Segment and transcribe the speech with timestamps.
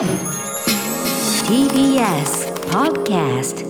[0.00, 0.08] TBS
[2.70, 3.68] Podcast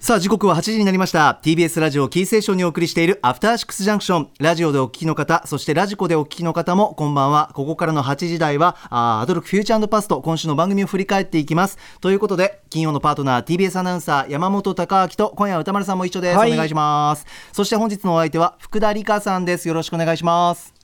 [0.00, 1.40] さあ時刻は8時になりました。
[1.40, 7.52] TBS ラジオキーセーションにお送りしているアフターシックスジャンクションラジオでお聞きの方そしてラジコでお聞きの方もこんばんは。
[7.54, 11.78] ここからの8時台はあーアドルクフューチャーパスト今週の番組を振り返っていきます。
[12.00, 16.52] ということで金曜のパートナー TBS アナウンサー山本貴明と今夜は歌丸さんも一緒です、はい。
[16.52, 17.24] お願いします。
[17.52, 19.68] そして本日のお相手は福田理香さんです。
[19.68, 20.75] よろしくお願いします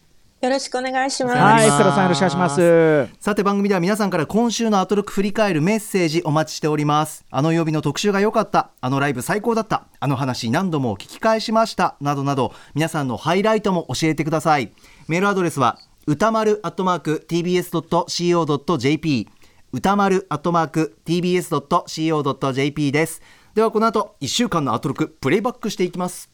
[0.42, 1.36] よろしくお願いします。
[1.36, 3.08] はい、福田さんよろしくお願いします。
[3.20, 7.24] さて番組では皆さんから今週のアトロック振り返るメッセージお待ちしております。
[7.30, 8.72] あの曜日の特集が良かった。
[8.80, 9.86] あのライブ最高だった。
[10.00, 11.94] あの話何度も聞き返しました。
[12.00, 14.72] などなど皆さんのハイライトも教えてください。
[15.06, 15.78] メールアドレスは
[16.08, 19.28] 歌丸アットマーク tbs.co.jp
[19.72, 23.22] 歌丸アットマーク tbs.co.jp です。
[23.54, 26.28] ではこの後1週間のアトロックプレイバックしていきます.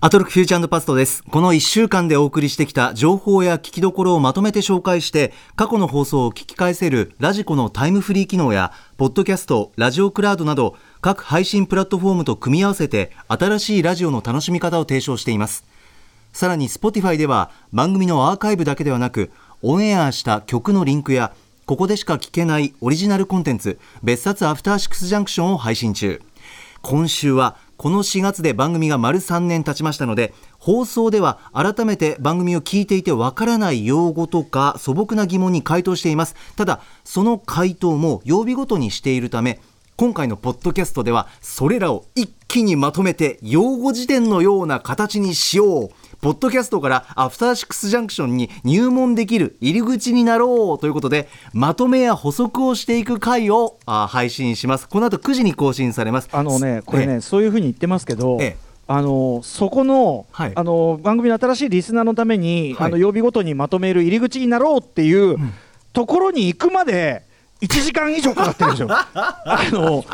[0.00, 1.22] アトロクフューチャーパストです。
[1.22, 15.64] この1週間でお送りしてきた情報や聞きどころをまとめて紹介して、過去の放送を聞き返せるラジコのタイムフリー機能や、ポッドキャスト、ラジオクラウドなど、各配信プラットフォームと組み合わせて、新しいラジオの楽しみ方を提唱しています。
[16.36, 19.30] さらに Spotify では番組のアーカイブだけではなく
[19.62, 21.32] オンエアした曲のリンクや
[21.64, 26.20] ここでしか聞けないオリジナルコンテンツ別冊アフターシックスジャンクションを配信中
[26.82, 36.34] 今週はこの4月で番組が丸3年経ちましたので放送では改めて番組を聞いていてわからない用語とか素朴な疑問に回答しています。
[36.56, 39.60] ただその回答も曜日ごとにしているため
[39.96, 45.90] 今回のポッドキャストではそれらを一気にまとめて用語辞典のような形にしよう。
[46.26, 54.88] ポッドキャストからアフターシックスジャンクションに入門できる入り口になろうということでまとめや補足をしていく回をあ配信します。
[54.88, 56.28] この後9時に更新されます。
[56.32, 58.56] あのね、これえね、そういうふうに言ってますけど、ええ。
[58.88, 60.52] あのそこの,、はい。
[60.56, 62.88] あの番組の新しいリスナーのために、はい。
[62.88, 65.36] あの曜日ごとにまとめる入り口になろうっていう、
[65.92, 67.22] ところに行くまで
[67.60, 68.88] 1時間以上かかってるんですよ。
[68.90, 70.04] あの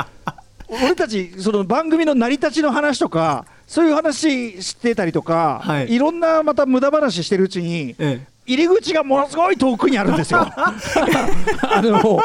[0.69, 5.95] 俺たちその番組の成り立ちの話とかそういう話してたりとか、はい。
[5.95, 8.33] い、ろんなまた無駄話してるうちに、ええ。
[8.45, 10.41] 入り口がものすごい遠くにあるんですよ。
[10.45, 12.21] あの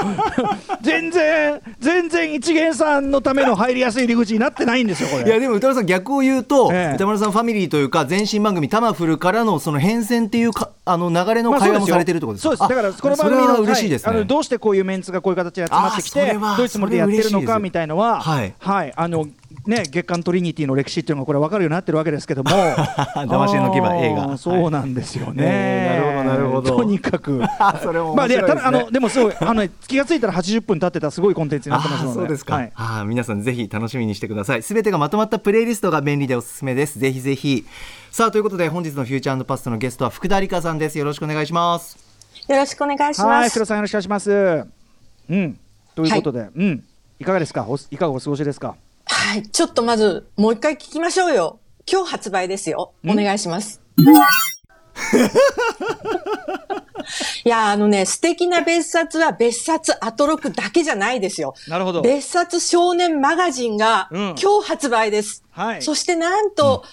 [0.81, 5.25] 全然全然一元さんのための入りやすい入り口になってないんですよこれ。
[5.25, 6.95] いやでも歌丸さん逆を言うと、ええ。
[6.95, 12.75] 歌丸さんファミリーというか前身番組タマフルからのその変遷っていうかあの流れの会話もされてるってことですか、そうです。
[12.75, 14.17] だからこの番組のあそれは嬉しいですね、はい。
[14.17, 18.93] あのどうしてこういうメンツがこういう形で集まってきてどういうつもりでやってるのかみたいのははい。
[18.95, 19.27] あの
[19.67, 22.49] ね月刊トリニティの歴史っていうのがこれ分かるようになってるわけですけども。
[23.15, 24.37] 騙し絵の牙映画。
[24.37, 26.77] そうなんですよね、えーなるほどなるほど。
[26.77, 27.41] とにかく。
[27.81, 32.13] それもまあでただあのでもすごいあのね気がついたら80分経ってたすごいコンテンツになってますので。
[32.15, 32.71] そうですか、はい。
[32.75, 34.63] あー皆さんぜひ楽しみにしてください。
[34.63, 36.99] すべてがまとまったプレイリストが便利でおすすめです。
[36.99, 37.65] ぜひぜひ。
[38.11, 40.97] さあということで本日のフューチャーパストのゲストは福田理香さんです。
[40.97, 41.97] よろしくお願いします。
[42.47, 43.49] よろしくお願いしはい、ます。
[43.51, 44.65] 福田さんよろしくお願いします。
[45.29, 45.57] うん、
[45.95, 46.83] ということで、うん、
[47.19, 48.75] いかがですか、おいかがお過ごしですか？
[49.09, 49.43] はい。
[49.43, 51.59] ちょっとまず、もう一回聞きましょうよ。
[51.91, 52.93] 今日発売ですよ。
[53.05, 53.81] お願いします。
[57.45, 61.53] いや、あのね、素敵な別冊は別冊アトロクだけじゃないですよ。
[61.67, 65.43] なるほど別冊少年マガジンがうん今日発売です。
[65.51, 66.83] はいそしてなんと、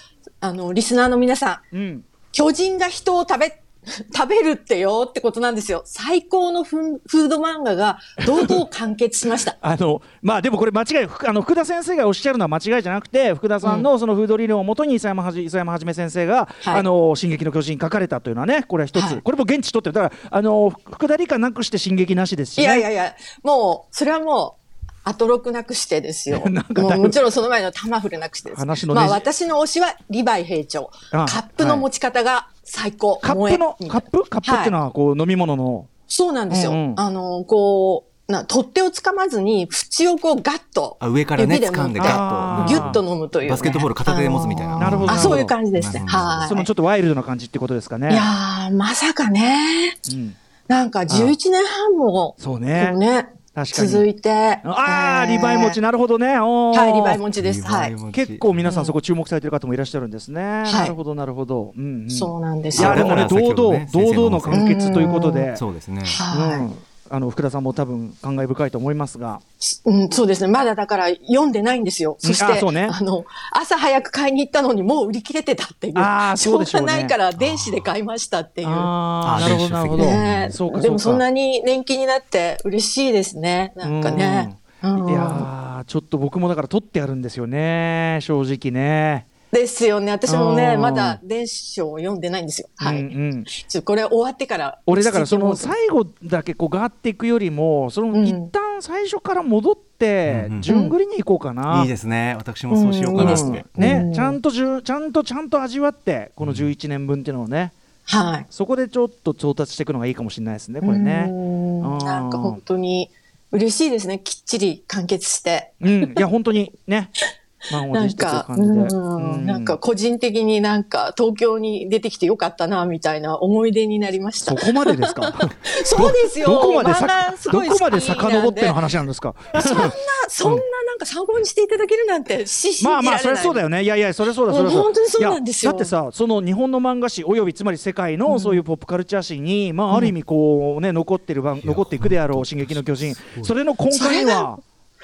[0.40, 3.62] あの、リスナーの皆さん、うん、巨人が人を食べ、
[4.14, 5.82] 食べるってよってことなんですよ。
[5.84, 9.56] 最高のフード漫画が堂々完結しました。
[9.62, 16.48] あの、まあ、でもこれ間違い、ふあの福田先生がおっしゃるのは間違いじゃなくて、福田さんのそのフード理論をもとに、磯山はじ、磯山はじめ先生が。
[16.62, 22.64] はいあの、進撃の巨人書かれたというのはね、これは一つ、はいこれも現地取ってる、だから、あの、福田理科なくして進撃なしですし、ね。
[22.64, 24.64] いやいやいや、もう、それはもう、
[25.04, 26.40] アトロクなくしてですよ。
[26.48, 28.58] もうもちろんその前のタマフルなくしてです。
[28.58, 30.90] 話のねまあ私の推しはリヴァイ兵長。
[31.12, 33.18] あカップの持ち方が最高。
[33.18, 34.24] カップのカップ？
[34.28, 36.72] カップっていうのはこう飲み物の、そうなんですよ。
[36.72, 39.68] うんうんあの、こう、な、取っ手をつかまずに、
[40.00, 40.96] 縁をこうガッと。
[40.98, 43.50] あ上からね掴んでガッとギュッと飲むという、ね。
[43.50, 46.04] バスケットボール片手で持つみたいななるほどあ、そういう感じですね。
[46.06, 46.48] はい。
[46.48, 48.12] そのちょっとワイルドな感じってことですかね。
[48.12, 49.98] いやー、まさかね。
[50.12, 53.28] うんなんか11年半も、そうねこうね、
[53.62, 54.30] 続いて。
[54.64, 56.38] ああ、えーリヴァイ持ち、なるほどね。
[56.38, 57.62] はい、リヴァイ持ちです。
[57.62, 57.94] はい。
[58.12, 60.40] 結構皆さんそこ注目されてる方もいらっしゃるんですね。
[60.40, 61.72] いなるほど、なるほど。
[61.76, 62.94] うんうんそうなんですよ。
[62.94, 65.56] いや、でもね、堂々、堂々の完結ということで。
[65.56, 66.74] そうですねはい、うん
[67.14, 69.40] あの福田さんも多分感慨深いと思いますが、
[69.84, 70.50] うん、そうですね。
[70.50, 72.16] まだだから読んでないんですよ。
[72.18, 75.92] そして、あそうねの、朝早く買いに行ったのにもう売り切れてたっていう。
[75.96, 78.68] あーしょ そうでしょうねうがないから電子で買いましたっていう。
[78.68, 80.04] ああ、あなるほど、なるほど。
[80.04, 83.72] ねえそうか、でもそんなに、に年季になって嬉しいですね。
[83.76, 84.56] なんかね。
[84.58, 84.64] うん
[85.08, 89.26] いやーちょっと僕もだから取ってあるんですよね、正直ね。
[89.54, 90.10] ですよね。
[90.12, 92.68] 私もね、まだ電子書を読んでないんですよ。
[92.76, 93.00] はい。
[93.00, 94.78] うんうんちょっとこれ終わってから。
[94.86, 101.82] 俺だからその最後だけこうガーっていくよりもそのうん一旦最初から戻って順繰りに行こうかな。
[101.82, 103.34] いいですね私もそうしようかな
[103.76, 107.72] ねちゃんとじゅちゃんとちゃんと味わってこの11年分っていうのをね
[108.06, 108.46] はい。
[108.50, 111.26] そこでちょっと調達していくのがいいかもしれないですねこれうね。
[111.26, 113.10] んうんなんか本当に
[113.52, 114.18] 嬉しいですね。
[114.18, 115.70] きっちり完結して。
[115.80, 117.10] うんいや本当にね
[117.72, 118.68] 満をなんか、感じで。
[118.68, 124.66] うん、なんか個人的になんか東京に出てきてよかったな、みたいな思い出になりましたそ。
[124.66, 125.32] こまでですか？
[125.84, 126.46] そうですよ。
[126.46, 129.34] どこまでさどこまで遡っての話なんですか？
[129.60, 129.90] そんな、
[130.28, 132.44] そんななんか参考にしていただけるなんて。
[132.82, 133.82] まあまあそれはそうだよね。
[133.82, 144.58] いやいやそれはそうだそれはそう本当にそうなんですよいやだってさその日本の漫画史およびつまり世界のそういうポップカルチャー史に、まあある意味こうね残ってる番残っていくであろう進撃の巨人それの根幹には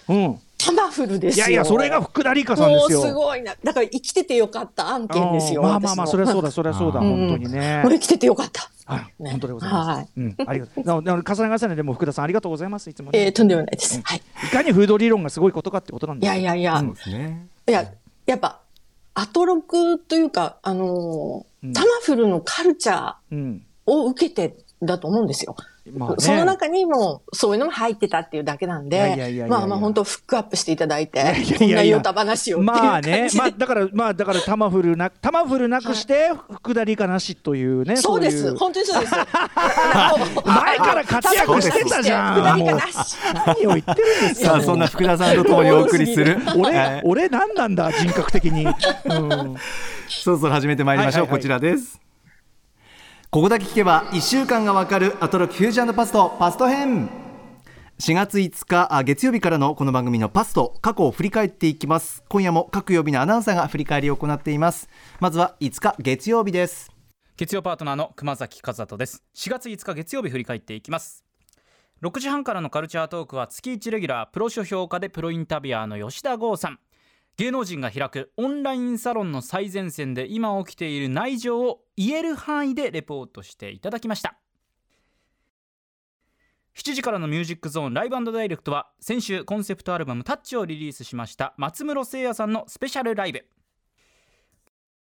[0.09, 1.47] うんタマフルですよ。
[1.47, 2.99] いやいやそれが福田理香さんですよ。
[3.01, 3.55] もうすごいな。
[3.62, 5.62] だから生きててよかった案件ですよ。
[5.62, 7.81] うんまあまあまあそれはそうだそれはそうだうん本当にね。
[7.83, 8.71] これ来ててよかった。
[8.87, 9.89] はいね本当でございます。
[9.89, 10.85] はいうんありがとう。
[10.85, 13.25] なので重ね重ねでも福田さんありがとうございますいつもね。
[13.25, 14.01] えー、とんでもないです。
[14.03, 14.23] はい。
[14.47, 16.35] いかにフード理論がすごいことかってことなんいですよ。
[16.35, 17.91] やいやいや、そうですねいや、
[18.27, 18.61] やっぱ、
[19.15, 23.62] アトロクというか、あのーうんタマフルのカルチャーうん。
[23.87, 25.56] を受けてだと思うんですよ。
[25.93, 33.00] まあねその中にもそういうのも入ってたっていうだけなんで、まあまあ本当フックアップしていただいてやいやいや、こんなヨタ話をまあ。
[33.00, 37.97] ね、まあだからまあだからタマフルなタマフルなくして福田理香なしというね。
[37.97, 38.56] そうでいす。
[38.56, 39.12] 本当にそうです。
[40.44, 42.44] 前から活躍してたじゃん。
[42.44, 44.50] 何を言ってるんですか。
[44.50, 48.67] さあそんな福田さんとともにお送りする は俺い俺何なんだ人格的に。
[48.67, 49.56] うん。
[50.09, 52.00] そろそろ始めてまいりましょう、はいはいはいこちらです
[53.32, 57.09] ここだけ聞けば1週間がわかるアトロクフュージョンパストパスト編。
[58.00, 62.25] 4月5日あ月曜日からのこの番組のパスト過去を振り返っていきます。
[62.29, 64.88] 今夜も各曜日のアナウンサーが振り返りを行っています。
[65.21, 66.91] まずは5日月曜日です。
[67.37, 69.23] 月曜パートナーの熊崎和人です。
[69.37, 71.25] 4月5日月曜日振り返っていきます。
[72.03, 76.81] 6時半からのカルチャートークは月1レギュラープロ書評家でプロインタビュアーの吉田剛さん。
[77.41, 84.39] 芸能人が開くオンラインサロンの最前線で今起きている内情を言える範囲でレポートしていただきました。
[86.77, 93.43] 7時からのミュージックゾーンライブダイレクトは先週コンセプトアルバム「タッチをリリースしました松室聖弥さんのスペシャルライブ。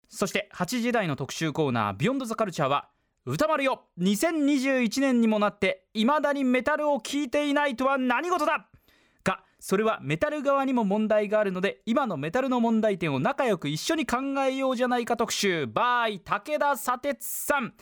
[0.08, 2.92] そして8時台の特集コーナー「ビヨンドザカルチャーは
[3.26, 3.90] 歌丸よ。
[4.00, 8.70] 2021年にもなっていまだにメタルを聴いていないとは何事だ。
[9.62, 15.66] それはメタル側にも問題があるので今のメタルの問題点を仲良く一緒に考えようじゃないか特集。
[15.66, 17.74] by 武田砂鉄さん。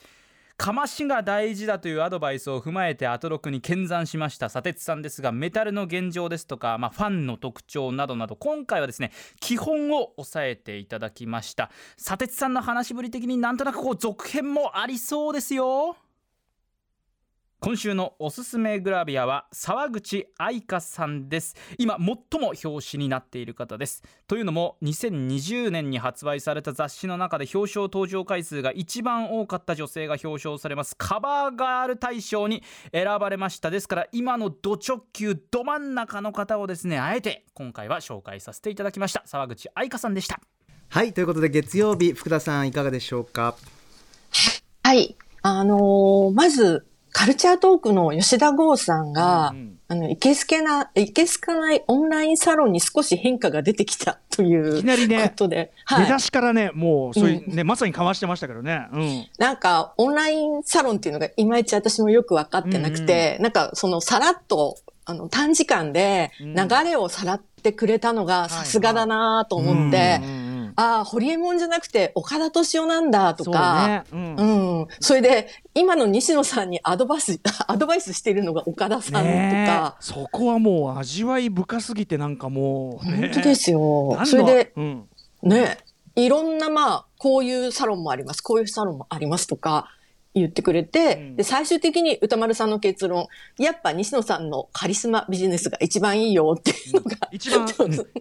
[0.58, 4.50] かましが大事だというアドバイスを踏まえてアトロクに見参しました。
[4.50, 11.72] 砂鉄さんですがメタルの現状ですとか、まあ、ファンの特徴などなど今回はですね基本を押さえていただきました。
[11.96, 15.96] 砂鉄さんの話しぶり的になんとなくこう続編もありそうですよ。
[17.62, 21.58] 今週のおすすめグラビアは沢口愛香さんです。
[21.78, 24.02] 今最も表紙になっている方です。
[24.28, 30.96] というのも2020年に発売された雑誌の中で表彰登場回数が一番多かった女性が表彰されます。
[30.98, 32.64] カバーガール大賞に
[32.94, 39.24] 選ばれましたですから今のド直球ど真ん中の方をですねあえて今回は紹介させていただきました。
[39.26, 40.40] 沢口愛香さんでした。
[40.88, 43.58] はいということで月曜日福田さんいかがでしょうか？
[44.82, 45.18] はい。
[45.42, 56.06] あのーまず、カルチャートークの吉田剛さんが、うんあの、いけすけな、いけすかないオンラインサロンに少し変化が出てきたといういきなりねことで、はい。
[56.06, 58.88] 出だしからねもうそういうねまさにかわしてましたけどね。
[58.94, 59.28] うん。
[59.40, 70.49] なんか、オンラインサロンっていうのがいまいち私もよく分かってなくて、なんか、その、さらっと、あの、短時間でうん流れをさらってくれたのがさすがだなと思って、うんうんうん
[70.80, 74.04] ああ、ホリエモンじゃなくて岡田敏夫なんだとそうか、ね。
[74.14, 74.36] うん。
[74.36, 74.88] うん。
[75.02, 84.18] それで、今の西野さんにアドバイス、 アドバイスしてるのが岡田さんとか、そこはもう味わい深すぎてなんかもう、ね本当ですよ。
[84.24, 85.10] それで、うん、
[85.44, 85.80] ね、
[86.16, 89.90] いろんな、まあ、こういうサロンもあります、こういうサロンもありますとか
[90.36, 91.36] 言ってくれて、うん。
[91.36, 97.36] で、最終的に歌丸さんの結論、やっぱ西野さんのカリスマビジネスが一番いいよっていうのが、うん。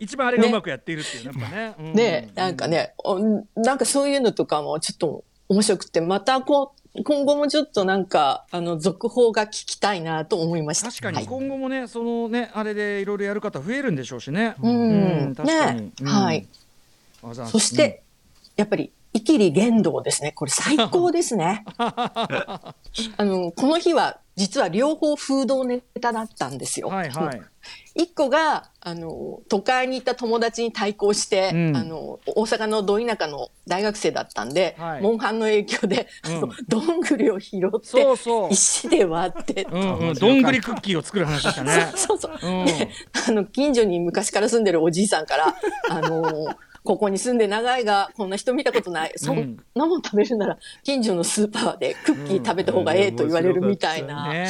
[0.00, 2.28] 一番 あれがうまくやっているっていうねやっぱね。
[2.34, 2.68] なんか。
[2.68, 3.18] ね、お
[3.56, 10.88] なんかそういうのとかもちょっと面白くて、またこう、今後もちょっとなんか、あの、続報が聞きたいなと思いました。
[10.88, 11.26] 確かにはい。
[11.26, 14.54] 今後もね、そのね、あれでいろいろやる方増えるんでしょうしね。
[14.62, 15.34] うん。
[15.36, 15.80] 確かに。
[15.82, 15.92] ね。
[16.00, 16.06] うん。
[16.06, 16.46] はい。
[17.50, 18.02] そして、
[18.56, 20.32] やっぱり、イキリ言動ですね。
[20.32, 21.64] これ最高ですね。
[21.78, 22.74] あ
[23.18, 26.88] の、この日は実は両方風土ネタだったんですよ。
[26.88, 27.42] はいはい。
[27.96, 38.52] 一個が、あの、都会に行った友達に対抗して、うんあの、大阪のど田舎の大学生だったんで、はいモンハンの影響で、うんどんぐりを拾って、そうそう。
[38.52, 40.14] 石で割って、うんうん。
[40.14, 41.92] どんぐりクッキーを作る話でしたね。
[41.96, 42.38] そうそう。
[42.40, 42.66] うん。
[42.66, 42.88] で、
[43.26, 45.56] あの、近所に昔から住んでるおじいさんから、
[45.90, 46.46] あの
[46.88, 49.12] ここに住んで長いが、こんな人見たことない。
[49.16, 54.28] そんなもん食べるなら、近所のスーパーでクッキー食べた方がええと言われるみたいな。
[54.28, 54.48] いね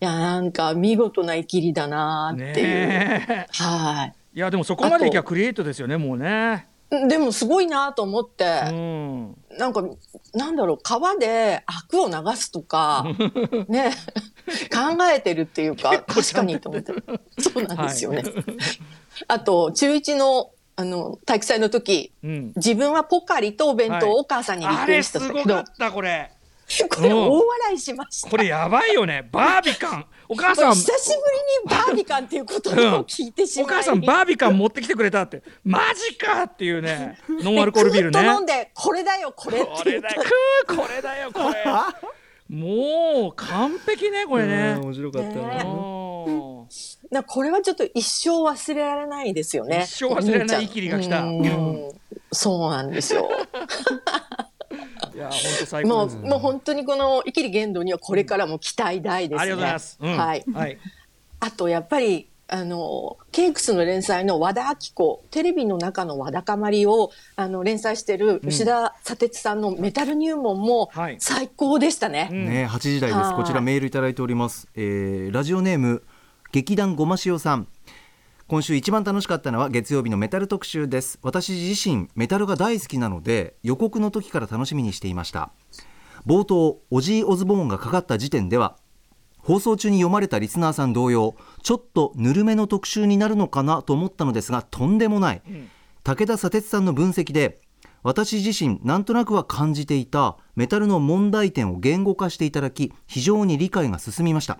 [0.00, 2.50] や、なんか見事な生きりだなえ。
[2.50, 2.66] っていう。
[2.66, 3.46] ねえ。
[3.62, 6.66] はいやでもそこまでいきゃクリエイトですよねもうね。
[6.90, 7.06] い。
[7.06, 9.36] でもすごいなと思って、うん。
[9.56, 9.84] なんか、
[10.34, 13.06] なんだろう、川でアクを流すとか、
[13.68, 13.92] ね、
[14.72, 16.92] 考えてるっていうか、確かにと思って。
[17.38, 18.24] そうなんですよね。
[19.28, 22.52] あと、中1の、あの、体育祭の時、うん。
[22.56, 26.30] 自分はポカリとお弁当をお母さんにリあクエストれすごしたけど、かったこれ。
[26.90, 28.30] これ大笑いしました。
[28.30, 29.28] これやばいよね。
[29.32, 30.06] バービカン。
[30.28, 30.74] お母さん。
[30.74, 40.22] 久しぶりにバービカンっていう言葉を聞いてしまい、お母さんバービカン持ってきてくれたってマジかっていうね ノンアルコールビールね飲んで、これだよ、これってこ言ったれだよ
[40.66, 46.55] これだよ これもう完璧ねこれね面白かったねな。
[46.70, 49.84] うんなこれはちょっと一生忘れられないですよね。
[49.84, 51.90] 一生忘れられないイキリが来たうん
[52.32, 53.30] そうなんですよ。
[55.14, 59.42] いや本当最高もう、ですもう本当にこのイキリ言動にはこれからも期待大ですね。
[59.42, 60.44] ありがとうございます、うんはい。
[60.52, 60.78] はい
[61.38, 72.28] あとやっぱり、あの、ケイクスの連載の和田アキ子、テレビの中の和田かまりを、あの、連載してる吉田砂鉄さんのメタル入門もはい最高でしたね。
[72.30, 73.18] うんね、8時台です。
[73.18, 74.68] はいこちらメールいただいております。
[74.74, 76.02] えーラジオネーム
[76.52, 77.68] 劇団ごま塩さん。
[78.46, 81.18] 今週一番楽しかったのは月曜日のメタル特集です。
[81.22, 85.50] 私自身メタルが大好きなので予告の時から楽しみにしていました。
[86.26, 88.76] 冒頭オジー・オズボーンがかかった時点では
[89.38, 95.42] 放送中に読まれたリスナーさん同様ちょっとぬるめの特集になるのかなと思ったのですがとんでもない、
[96.02, 97.60] 武田砂鉄さんの分析で
[98.02, 104.58] 私自身なんとなくは感じていたメタルの問題点を言語化していただき非常に理解が進みました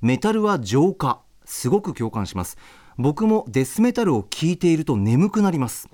[0.00, 1.20] メタルは浄化。
[1.44, 2.56] すごく共感します。
[2.96, 5.88] 僕もデスメタルを聴いていると眠くなります。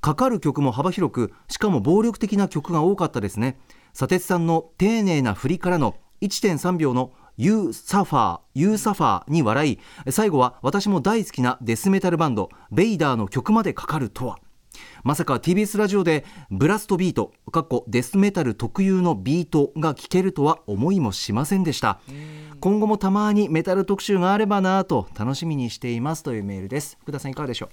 [0.00, 3.58] かかる曲も幅広くしかも暴力的な曲が多かったですね。
[3.92, 9.78] 砂鉄さんの丁寧な振りからの1.3秒の You Suffer, You Suffer に笑い
[10.10, 14.38] 最後は私も大好きなデスメタルバンドベイダーの曲までかかるとは。
[15.04, 22.00] まさか TBS ラジオでブラストビートかっこデスメタル特有のビートが聴けるとは思いもしませんでした
[22.62, 27.68] 今後もたまにメタル特集があればなぁと楽しみにしていますというメールです福田さんいかがでしょう？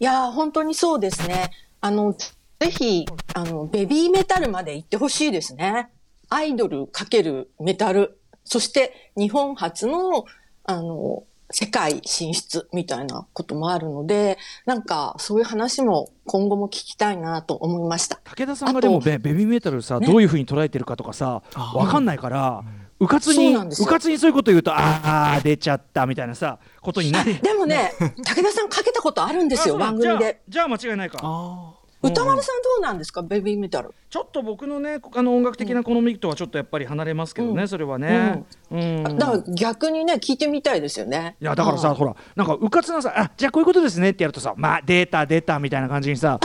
[0.00, 1.52] いやー、本当にそうですね。
[1.80, 5.90] あの、ぜひ、あの、ベビーメタルまで行ってほしいですね。
[6.28, 8.18] アイドルかけるメタル。
[8.42, 10.24] そして、日本初の、
[10.64, 11.22] あの、
[11.52, 18.18] 世界進出みたいなこともあるので、なんか、そういう話も今後も聞きたいなと思いました。
[18.24, 23.86] 武田さんがでもベベビーメタルさ、どういうふうに捉えてるかとかさわかんないから、うかつにそうなんですよ。
[23.88, 27.92] うかつにそういうこと言うとああ出ちゃったみたいなさことになりでもね、
[28.24, 30.40] 武田さんかけたことあるんですよ、番組で。
[30.48, 31.74] じゃあじゃあ間違いないか。
[32.02, 33.94] 歌丸さんどうなんですか、ベビーメタル。
[34.10, 37.68] ちょっと僕のねあの音楽的な好みとはちょっとやっぱり離れますけどね、うん。
[37.68, 41.36] それはね、うんだから逆にね、聞いてみたいですよね。
[41.40, 46.40] いやだからさ、はいほらなんかうかつなさあじゃあこういうことですねってやるとさまあデータデータみたいな感じにさ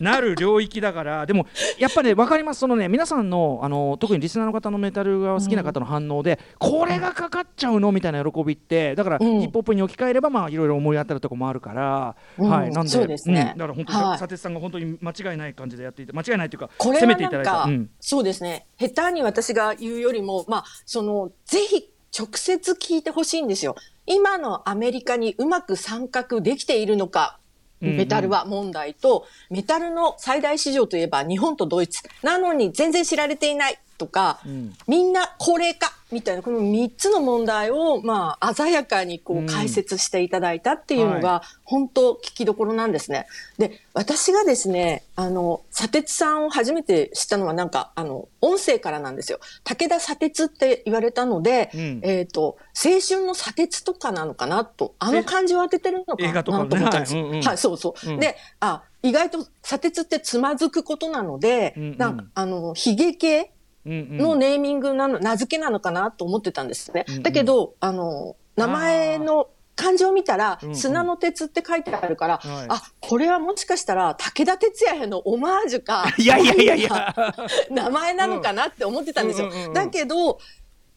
[0.00, 1.46] な なる領域だからでも
[1.78, 2.60] やっぱね分かります。
[2.60, 9.40] そのね皆さんのあの特にリスナーの方のメタルが好きな方の反応で、これがかかっちゃうのみたいな喜びってだから、うん。
[9.40, 12.50] ヒップホップに置き換えればまあいろいろ思い当たるとこもあるから、うん。
[12.50, 13.52] はいなんでそうですね。
[13.54, 13.58] ん。
[13.58, 14.18] だから本当はい。
[14.18, 17.70] さてつさんが本当に間違いない感じでやっていて間違いないというかこれ攻めはなんか、ていただいた。
[17.70, 17.90] うん。
[18.00, 18.66] そうですね。
[18.78, 23.76] 下手に私が言うよりも、まあ、その、ぜひ直接聞いてほしいんですよ。
[24.06, 27.38] 今のアメリカにうまく参画できているのか、
[27.80, 32.02] うんうんメタルは問題と、メタルの最大市場といえば日本とドイツ。
[32.24, 34.72] なのに全然知られていないとか、ん。
[34.86, 43.26] みんな高齢化みたいな、この3つの問題を、まあ、鮮やかにこう解説していただいたっていうのはが、本当聞きどころなんですね。
[43.58, 49.38] で、私がですね、あの、砂鉄さんを初めて知ったのはなんか、あの、音声からなんですよ。
[49.64, 52.00] 武田砂鉄って言われたので、うん。
[52.02, 57.16] えっ、と、青春の砂鉄とかなのかなと、あの漢字を当ててるのかなと思ったんです。
[57.16, 57.22] よ。
[57.22, 57.30] はい。
[57.30, 57.42] うんうん。
[57.42, 58.10] はい、そうそう。
[58.10, 58.20] うん。
[58.20, 61.98] で、あ、意外と砂鉄ってつまずくことなので、うんうん。
[61.98, 63.52] なんか、あの、ヒゲ系
[63.86, 67.04] のネーミングなの、名付けなのかなと思ってたんですね。
[67.08, 67.22] うんうん。
[67.22, 70.76] だけど、あの、名前の漢字を見たらうんう、ん。
[70.76, 72.66] 砂の鉄って書いてあるから、はい。
[72.68, 77.14] あ、これはもしかしたら武田鉄矢へのオマージュか、 いやいやいやいや。
[77.70, 79.46] 名前なのかなって思ってたんですよ。
[79.46, 79.72] うんうんうんうん。
[79.74, 80.38] だけど、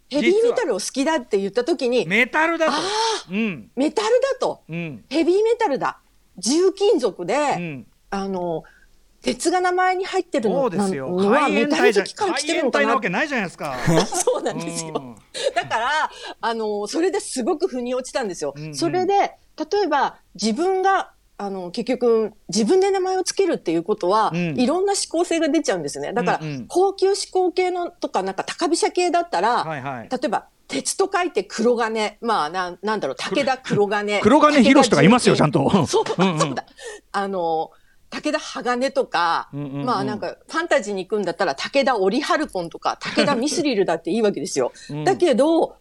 [0.10, 2.74] ヘビーメタルを好きだって言った時に、メタルだと。
[2.74, 2.78] あ
[3.30, 3.72] うん。
[3.78, 4.62] メタルだと。
[4.68, 5.06] うん。
[5.10, 6.00] ヘビーメタルだ。
[6.38, 7.88] 重金属で、うん。
[8.10, 8.64] あの、
[9.22, 12.96] 鉄が名前に入ってるのそうですよのは海メタル援隊じゃ好きから来て海援るのかな？
[12.96, 13.76] わけないじゃないですか
[14.06, 14.94] そうなんですよ。
[14.96, 15.16] うん
[15.56, 15.90] だから、
[16.42, 18.54] あの、それですごく腑に落ちたんですよ。
[18.56, 26.14] うんうんそれで、例えば自分が、あの、結局、自分で名前をつけるっていうことは、うんいろんな思考性が出ちゃうんですよね。
[26.14, 32.18] だから、うんうん高級志向系のとか、なんか高飛車系だったら、はいはい例えば、鉄と書いて黒金。
[32.22, 34.20] まあ、なん、なんだろう、武田黒金。
[34.22, 35.70] 黒金博士とかいますよちゃんと。
[35.70, 36.66] とそう、うんうんそうだ。
[37.12, 37.72] あの、
[38.12, 39.86] 武田鋼とか、うんうんうん。
[39.86, 44.74] まあなんか、ファンタジーに行くんだったら、武田オリハルコンとか、武田ミスリルだっていいわけですよ。
[44.92, 45.04] うん。
[45.06, 45.78] だけど、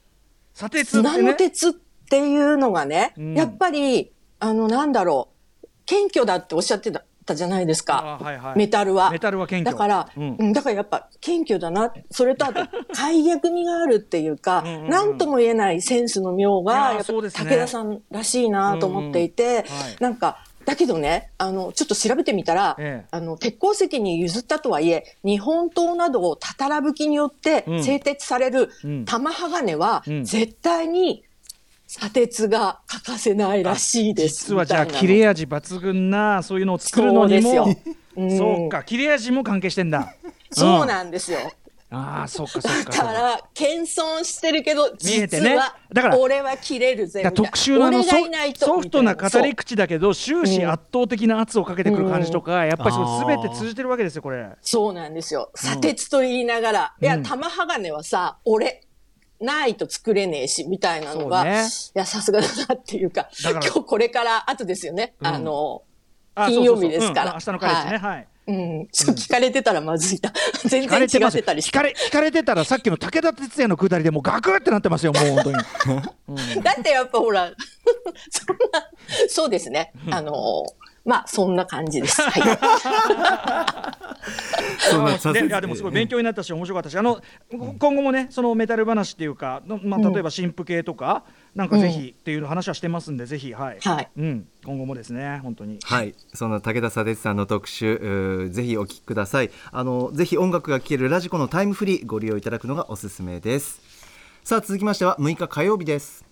[0.55, 1.73] 砂鉄って砂のね鉄っ
[2.09, 3.35] ていうのがね、うん。
[3.35, 5.29] やっぱり、あの、なんだろ
[5.63, 6.93] う、謙虚だっておっしゃって
[7.27, 8.19] たじゃないですか。
[8.21, 8.59] あはいはい。
[8.59, 9.11] メタルは。
[9.11, 9.73] メタルは謙虚。
[9.73, 10.37] だから、うん。
[10.39, 11.93] うんだからやっぱ謙虚だな。
[12.13, 12.61] それとあと、
[12.95, 14.89] 解逆味があるっていうか、うんうんうん。
[14.89, 19.57] なんとも言えないセンスの妙いが、武田さんらしいなと思っていて、うんうん。
[19.57, 19.67] はい。
[20.01, 23.09] なんか、だけどね、あの、ちょっと調べてみたら、ええ。
[23.11, 27.85] あの、鉄鉱石に譲ったとはいえ、日本刀などをたたら吹きによってうん。
[27.85, 29.05] 製鉄されるうん。
[29.05, 30.25] 玉鋼は、うん。
[30.25, 31.25] 絶対に
[31.89, 34.45] 砂鉄が欠かせないらしいです。
[34.45, 37.51] 実はじゃあ切れ味抜群なそういうのを作るのにも。
[37.51, 37.95] そうですよ。
[38.17, 38.39] うん。
[38.39, 40.15] そうか切れ味も関係してんだ。
[40.53, 41.53] そうなんですよ。
[41.93, 43.13] ああそうかそうかだか。
[43.13, 47.33] ら、謙遜してるけど、実は、だから俺は切れるぜ、みたいな。
[47.33, 53.27] 特殊の俺ソがいないとソフトな語り口だけど終始圧倒的な圧をかけてくる感じとかやっぱりそうん。
[53.27, 54.49] れ全て通じてるわけですよこれ。
[54.63, 55.51] そうなんですよ。
[55.55, 58.83] 砂鉄と言いながら、いや、うん玉鋼はさ、俺、
[59.41, 61.67] ないと作れねえし、みたいなのが、そうね。
[61.97, 65.15] いや、さすがだなっていうか、今日これから後ですよね。
[65.21, 65.27] うん。
[65.27, 65.90] あの、あ
[66.49, 67.33] 金曜日ですから。
[67.33, 67.99] そうそうそううん明日のカレッジね。
[67.99, 68.27] はい。
[68.47, 70.33] うん、ちょっと聞かれてたらまずいな。
[70.69, 71.63] 全然違ってたり。
[71.63, 75.57] 聞かれ聞かれてたらさっきの武田鉄矢のくだりでもうガクってなってますよもう本当に。
[76.63, 77.53] だってやっぱほら、
[78.31, 78.89] そんな、
[79.29, 79.93] そうですね。
[80.11, 80.65] あの、
[81.05, 82.21] まあ、そんな感じです。
[82.23, 82.43] はい。
[84.91, 99.51] そんなさでいやでもすごい勉強になったし面白かったしあの今後もねそのメタル話っていうか、のまあ、例えば新婦系とか、なんかぜひっていう話はしてますんでぜひはい、はいうん、今後もですね本当にはい、そんな武田砂鉄さんの特集、ぜひお聞きください。
[99.73, 103.81] あのぜひ音楽が聴けるラジコのタイムフリーご利用いただくのがおすすめです。
[104.45, 106.31] さあ続きましては6日火曜日です。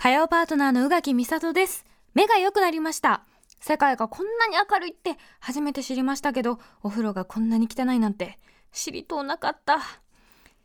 [0.00, 3.22] 火曜パートナーの宇垣美里です目が良くなりました
[3.60, 8.38] 世界がこんなに明るいって初めて知りましたけどお風呂がこんなに汚いなんて
[8.72, 9.78] 知りとうなかった。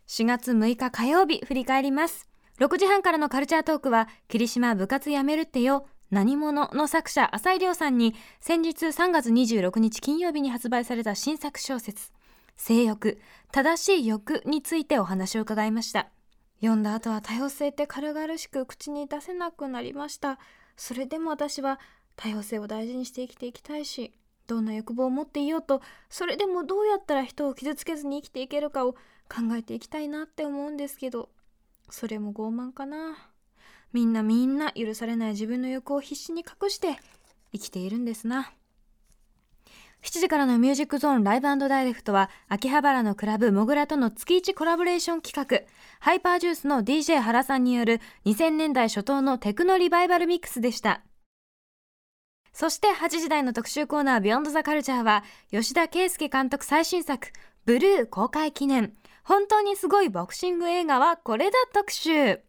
[0.08, 2.30] 4月6日火曜日振り返ります。
[2.60, 12.14] 6時半からのカルチャートークは霧島部活やめるってよ何者の作者浅井亮さんに先日3月26日金曜日に発売された新作小説
[12.56, 13.20] 性欲
[13.52, 16.08] 正しい欲についてお話を伺いました。
[16.62, 20.40] 読んだ後は多様性って軽々しく口に出せなくなりました。
[20.78, 21.80] それでも私は
[22.16, 24.14] 多様性を大事にして生きていきたいし
[24.48, 31.30] どんな欲望を持っていようとそれでもどうやったら人を傷つけずに生きていけるかを考えていきたいなって思うんですけど
[31.90, 33.30] それも傲慢かな。
[33.94, 36.98] みんなみんな許されない自分の欲を必死に隠して
[37.54, 38.52] 生きているんですな。
[40.04, 45.66] 7時からのミュージックゾーンライブダイレクトは秋葉原のクラブモグラとの月1コラボレーション企画。
[46.00, 51.02] ハイパージュースの DJ 原さんによる2000年代初頭のテクノリバイバルミックスでした。
[52.56, 57.28] そして8時台の特集コーナービヨンドザカルチャーは吉田圭佑監督最新作
[57.66, 58.94] ブルー公開記念。
[59.26, 62.40] 本当にすごいボクシング映画はこれだ特集。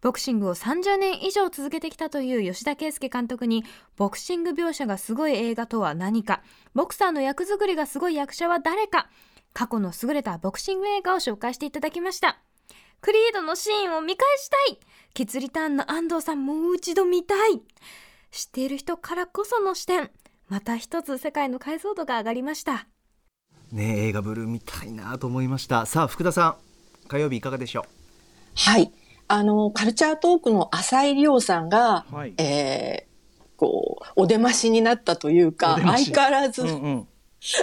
[0.00, 3.64] ボクシングを30年以上続けてきたという吉田圭佑監督に
[3.96, 6.42] ボクシング描写がすごい映画とは何か
[6.74, 9.08] ボクサーの役作りがすごい役者は誰か
[9.52, 12.40] 過去の優れたボクシング映画を紹介していただきました。
[13.00, 14.80] クリードのシーンを見返したい。
[15.14, 17.62] ケツリターンの安藤さんもう一度見たい。
[18.30, 20.10] 知っている人からこその視点。
[20.48, 22.86] また一つ世界の解像度が上がりました。
[23.72, 25.86] ね映画ブルー見たいなと思いました。
[25.86, 26.56] さあ福田さ
[27.04, 27.84] ん火曜日いかがでしょう？
[28.54, 28.92] はい。
[29.28, 32.34] あの、カルチャートークの浅井亮さんが、はい。
[32.38, 33.08] えー
[33.58, 37.08] こう、お出ましになったというか、相変わらず、うんうん。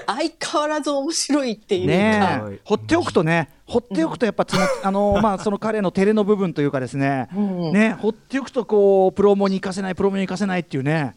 [0.06, 2.56] 相変わらず面白いっていうか、ねはい。
[2.56, 11.16] え放っておくとね放っておくとやっぱそのあの まあその彼の照れの部分というかですねうんね放っておくとこうプロモに行かせないプロモに行かせないっていうね。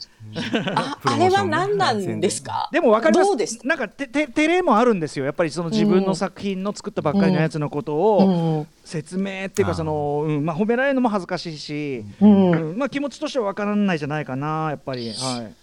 [0.75, 2.69] ああれは何なんですか？
[2.71, 2.81] で。
[2.81, 3.67] も分かります。
[3.67, 5.25] なんかてて照れもあるんですよ。
[5.25, 12.51] やっぱりその自分の作品の作ったばっかりのやつのことをうん説明っていうかその、うんまあ、褒められるのも恥ずかしいし、うん。
[12.51, 12.79] うん。
[12.79, 15.11] まあ、気持ちとしては分からないじゃないかなやっぱり。
[15.13, 15.55] はい。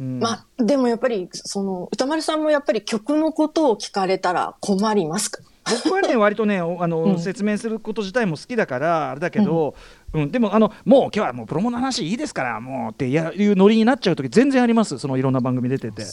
[0.00, 0.20] うん。
[0.20, 5.42] まあ、でもやっぱり、その、歌丸さんもやっぱり曲のことを聞かれたら困りますか？
[5.70, 7.18] 僕はね割とねおあの、うん。
[7.18, 9.74] 説明すること自体も好きだからあれだけど、
[10.12, 10.30] うん。
[10.30, 14.98] でもあのもう今日はもうプロモの話いいですからもうってやいうノリになっちゃう時全然あります。
[14.98, 16.04] そのいろんな番組出てて。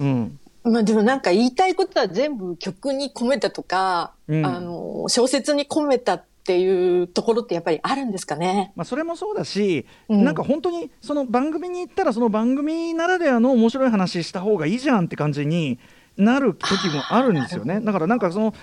[0.00, 0.38] うん。
[0.64, 4.46] まあでもなんか言いたいことは全部曲に込めたとか、うん。
[4.46, 8.72] あの、小説に込めたっていうところってやっぱりあるんですかね。
[8.76, 10.24] まあ、それもそうだし、うん。
[10.24, 15.78] なんか本当にその番組に行ったらその番組ならではの面白い話した方がいいじゃんって感じに
[16.16, 17.80] なる時もあるんですよね。
[17.84, 18.54] だからなんかその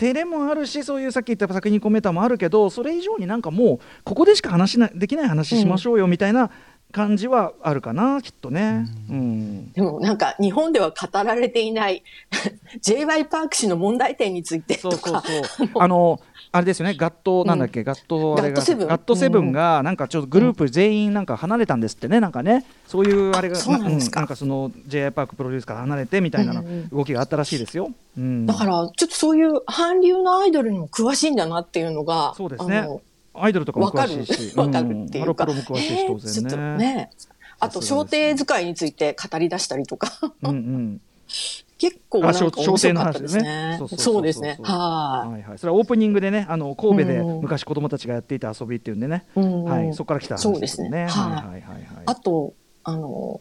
[0.00, 6.50] 照れもあるしそういうさっき言った作品に込めたもあるけどそれ以上になんかもうここでしか話しなできない話しましょうよみたいな
[6.92, 8.86] 感じはあるかなきっとね。
[9.08, 12.02] うんでもなんか日本では語られていない
[12.82, 13.24] J.Y.
[13.26, 15.22] パーク氏の問題点についてそうそうとか。
[15.22, 15.68] そう。
[15.76, 16.20] あの
[16.52, 25.12] あれですよね、ガットなんだっけ、ガットあれがガットセブンガットセブンがなんかちょっとグループ全員なんか離れたんですってね、なんかね、そういうあれがあそうなんですかなんかその J.I.
[25.12, 27.92] パークプロデュースから離れてみたいなうんうん動きがあったらしいですよ。
[28.18, 28.46] うん。
[28.46, 33.00] だからちょっとそういう韓流のアイドルにも詳しいんだなっていうのが、そうですねあの
[33.34, 35.44] アイドルとかもわかる詳しいし、わかるっていうか。
[35.44, 36.94] んハロプロも詳しいし当然ね。
[36.94, 37.10] ね。
[37.58, 40.10] あと、小艇使いについて語り出したりとか、
[40.42, 41.00] うんうん。
[41.80, 43.98] 結構なんか面白かったですねですね。
[43.98, 44.58] そうですね。
[44.62, 45.58] ははいはい。
[45.58, 51.06] それはオープニングでね、あの神戸でうん昔子供たちがやっていた遊びっていうんでね、はい、そこから来た話そうですねね。
[51.06, 52.52] はいはいはいはいあと、
[52.84, 53.40] あの、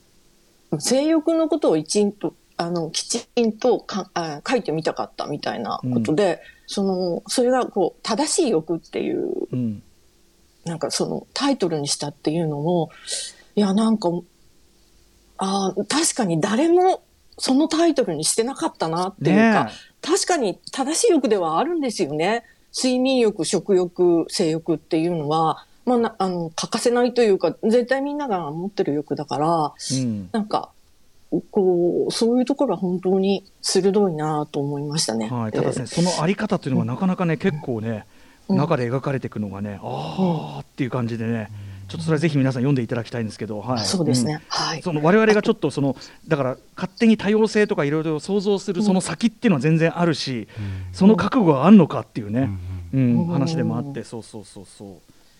[0.79, 9.83] 性欲のことを一ちんと、あの、きちんとかあ書いてみたかったみたいなことで、その、それがこう、正しい欲っていう、うん。
[10.65, 12.91] なんかそのタイトルにしたっていうのも、
[13.55, 14.09] いや、なんか、
[15.37, 17.01] あー確かに誰も
[17.39, 22.43] そのタイトルにしてなかったなっていうか、ね確かに正しい欲ではあるんですよね。
[22.75, 30.29] 睡眠欲、食欲、性欲っていうのは、まあな、あの、欠かせないというか、絶対みんなが持ってる欲だから、うん。
[30.31, 30.69] なんか、
[31.51, 35.29] こう、そういうところは本当に鋭いなと思いましたね。
[35.29, 38.05] はい、ただね、そのあり方っていうのがなかなかね、結構ね、
[38.47, 38.57] うん。
[38.57, 41.51] 中で描かれていくのがね、ああっていう感じでね、
[41.87, 44.33] ちょっとそれはぜひ皆さん読んでいただきたいんですけど、はい、そうですね。
[44.33, 44.39] うん。
[44.47, 44.81] はい。
[44.81, 45.95] その我々がちょっとその
[46.27, 50.47] だから勝手に多様性とかいろいろ想像するその先っていうのは全然あるし、
[50.93, 52.49] その覚悟はあるのかっていうね、
[52.91, 53.27] うんうん。
[53.27, 54.97] 話でもあってそうそうそうそう。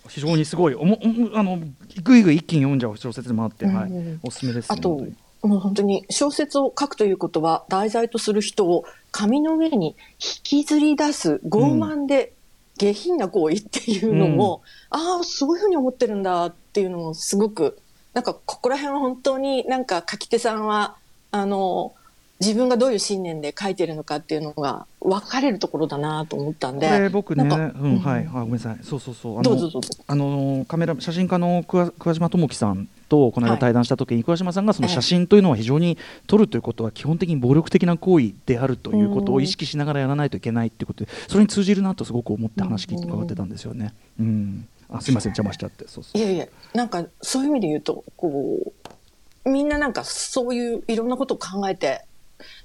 [0.08, 1.00] 非常にすごいおも
[1.34, 1.60] あの
[2.04, 3.92] ぐいぐい一気に読んじゃう小説でもあって、はい。
[3.92, 4.76] うん、おすすめです、ね。
[4.78, 5.06] あと
[5.42, 12.34] もう本当に小説を書くということは、題材とする人を紙の上に引きずり出す傲慢で
[12.78, 17.78] 下品な行為っていうのも、ああ、そういうふうに思ってるんだっていうのもすごく、
[18.14, 20.96] なんかここら辺は本当になんか書き手さんは、
[21.32, 21.94] あの、
[22.40, 26.88] 自分がどういう信念で書いてるのかっていうのが分かれるところだなと思ったんこで。
[26.90, 29.92] れ僕ね、なうんはい、あごめんなさい、そうそうそう、あの。
[30.08, 35.98] あのカメラ写真家の桑桑島智樹さんとこの間はい対談した時に、桑島さんがその写真というのは非常に
[36.28, 43.94] 撮るということは基本的に暴力的な行為であるということを意識しながらやらないといけないっていうことでそれに通じるなとすごく思って話聞いて伺ってたんですよね。
[44.20, 45.88] うん、あすいません邪魔しちゃって。
[45.88, 48.74] そうそういやいや、なんかそういう意味で言うと、こ
[49.46, 52.06] う、みんななんかそういういろんなことを考えて、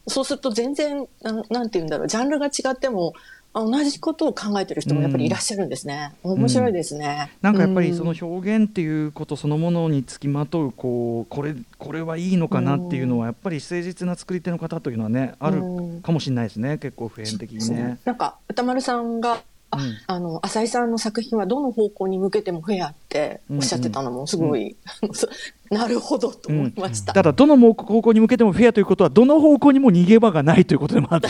[0.06, 3.14] そうすると全然、なんなんて言うんだろう、ジャンルが違っても、
[3.56, 6.12] あ同じことを考えてる人もやっぱりいらっしゃるんですね。
[6.24, 7.30] 面白いですね。
[7.40, 16.02] なんかやっぱりそのうん表現っていうことそのものにつきまとうこうこれこれはいいのかなっていうのはやっぱり誠実な作り手の方というのはねあるうん。
[16.02, 16.78] かもしれないですね。
[16.78, 17.98] 結構普遍的にね。
[18.04, 19.40] なんか歌丸さんが、
[19.74, 19.96] あうん。
[20.06, 24.76] あの浅井さんの作品はどの方向に向けてもフェアっておっしゃってたのもすごい、
[25.70, 27.12] なるほどと思いました。
[27.12, 31.28] ただどの方向に向けてもフェアということはどの方向にも逃げ場がないということでもあって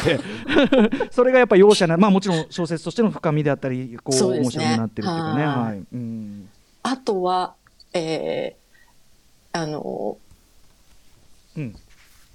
[1.11, 4.41] それがやっぱ容赦なまあもちろん小説としての深みであったりこうそうね。
[4.41, 5.47] 面白くなってるっていうかね。
[5.47, 5.57] はい。
[5.57, 5.83] はい。
[5.93, 6.49] うん。
[6.83, 7.55] あとは、
[7.93, 10.19] えー、あの、
[11.57, 11.77] うん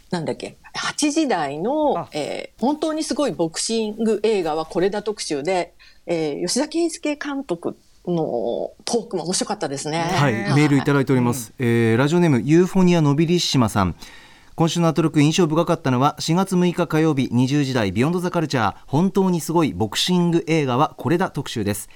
[0.09, 5.73] なんだっけ、8時台のあ、えー本当にすごいボクシング映画はこれだ特集で、
[6.05, 9.99] えー吉田圭介監督のトークも面白かったですね。
[9.99, 13.95] はい、メールいただいております、えーラジオネームユーフォニアのびりっしまさん。
[14.55, 18.75] 今週のアトロク印象深かったのは4月6日火曜日20時台ビヨンドザカルチャー。
[18.87, 21.87] 本当にすごいボクシング映画はこれだ特集です。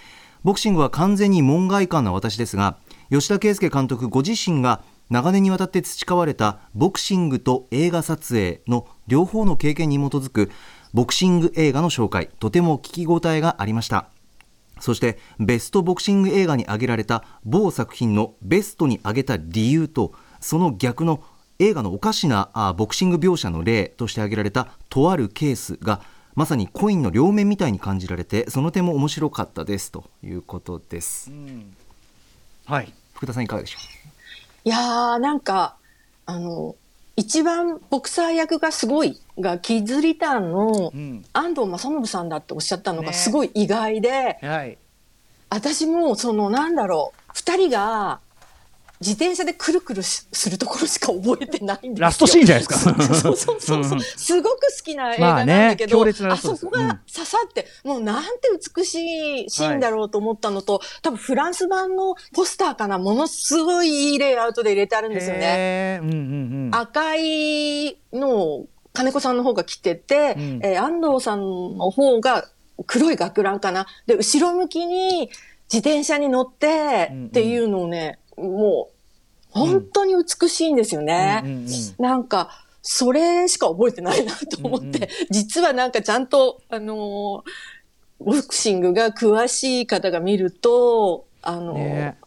[0.43, 2.77] ボクシングは完全に門外漢な私ですが
[3.09, 10.49] 吉田圭介監督ご自身が長年にわたって培われたボクシングと映画撮影の両方の経験に基づく
[10.93, 14.07] ボクシング映画の紹介とても聞き応えがありました。
[14.79, 21.23] そしてベストボクシング映画に挙げられた某作品のベストに挙げた理由とその逆の
[21.59, 26.01] 映画のおかしなあボクシング描写の例として挙げられたとあるケースが
[26.35, 29.91] まさにコインの両面みたいに感じられてその点も面白かったです。
[29.91, 31.31] ということです。
[32.65, 32.93] はい。
[33.13, 33.77] 福田さんいかがでしょ
[34.65, 35.75] いやー、なんか、
[36.25, 36.75] あの、
[37.15, 41.25] 一番ボクサー役がすごいがキッズリターンのうん。
[41.33, 43.07] 安藤正信さんだっておっしゃったのね。
[43.07, 44.77] がすごい意外で、はい。
[45.49, 48.19] 私もそのなんだろう二人が
[49.03, 52.05] 自転車でくるくるしするところしか覚えてないんですよ。
[52.07, 53.99] ラストシーンじゃないですかそうそうそうそう。
[54.01, 58.95] すごく好きな映画なんまあねだけど、強烈なラストですあそこが刺さって、もうなんて美し
[59.45, 65.99] いシーンだろうと思ったのと、多分フランス版のポスターかな、ものすごいいいレイアウトで入れてあるんですよね。
[66.01, 66.19] うんうんう
[66.69, 71.39] ん赤いのを金子さんの方が着てて、うんえー安藤さん
[71.77, 72.45] の方が
[72.87, 73.85] 黒い学ランかな。
[74.07, 75.29] で、後ろ向きに
[75.71, 78.92] 自転車に乗ってうんうんっていうのをね、もう
[79.53, 81.43] 本当に美しいんですよね。
[81.99, 82.49] なんか、
[82.81, 85.09] それしか覚えてないなと思って、うんうん。
[85.31, 87.49] 実はなんかちゃんと、あのー
[88.19, 92.17] ボクシングが詳しい方が見ると、あのーね。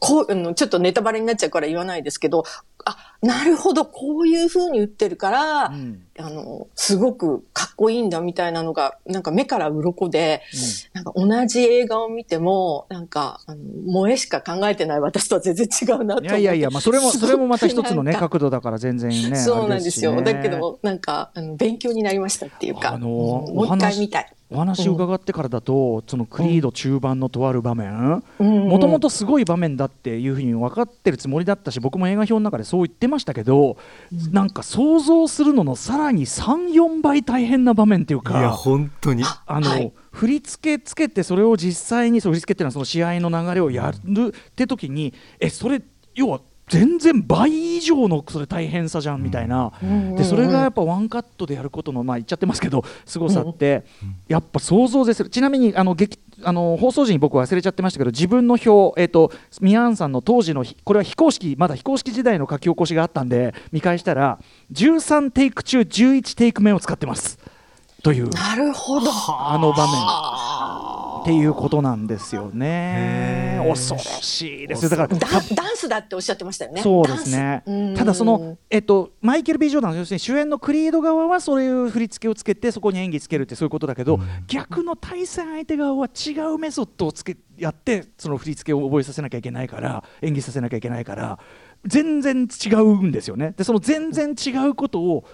[0.00, 2.44] こう、あの、ちょっとネタバレになっちゃうから言わないですけど、
[2.84, 10.42] あ、なるほど、こういう風に打ってるから、うんあの、すごくかっこいいんだみたいなのが、なんか目から鱗で、
[10.92, 16.26] なんか同じ映画を見ても、なんか、あの、萌えしか考えてない私とは全然違うなと思って。
[16.26, 19.36] いやいやいや、まあ、それも、それもまた一つのね、角度だから全然ね。
[19.36, 20.14] そうなんですよ。
[20.16, 24.32] ねだけど、なんか、あの、勉強になりましたっていうか、あのうんもう一回見たい。
[24.50, 33.76] お話を伺ってからだと、そのクリード中盤のとある場面、ももともとすごい場面だっていうふうに分かってるつもりだったし僕も映画表の中でそう言ってましたけど、
[34.32, 38.50] なんか想像するののさらに34倍大変な場面っていういやか。
[38.50, 39.22] 本当に。
[39.46, 39.92] あの、はい。
[40.12, 45.80] 振り付けつけてそれを実際にそう振り付けっていうのはその試合の流れをやるって時にえそれ
[46.14, 49.72] 要は全然倍以上のそれ大変さじゃんみたいな、
[50.16, 53.84] でそれがやっぱワンカットでやることのまあ言っちゃってますけど凄さって
[54.28, 55.30] やっぱ想像でする。
[55.30, 64.38] ちなみにあの劇あの放送時に僕忘れちゃってましたけど自分の表、えっとミヤンさんの当時のひこれは非公式まだ非公式時代の書き起こしがあったんで見返したら
[64.72, 67.38] 13テイク中11テイク目を使ってます。
[68.02, 68.28] という。
[68.30, 69.10] なるほど。
[69.10, 70.87] あの場面
[71.28, 73.62] っていうことなんですよね。
[73.68, 74.88] 恐ろしいですよ。
[74.88, 76.80] だからダダンスだっておっしゃってましたよね。
[76.80, 77.62] そうですね。
[77.94, 91.38] ただその、えっと、マイケル・ B・ ジョーダン要するに主演のクリード側はそういう振り付けをつけてそこに演技つけるってそういうことだけど、逆の対戦相手側は違うメソッドをつけやってその振り付けを覚えさせなきゃいけないから演技させなきゃいけないから
[91.84, 93.52] 全然違うんですよね。
[93.54, 95.24] でその全然違うことを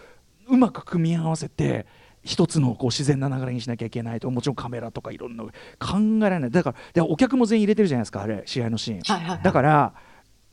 [0.49, 1.87] うまく組み合わせて
[2.25, 6.51] 一つのこう自然な流れにしなきゃいけないともちろんカメラとかいろんな考えられない。
[6.51, 9.43] だからでお客も全員入れてるじゃないですかあれ試合のシーン、はいはいはい。
[9.43, 9.95] だから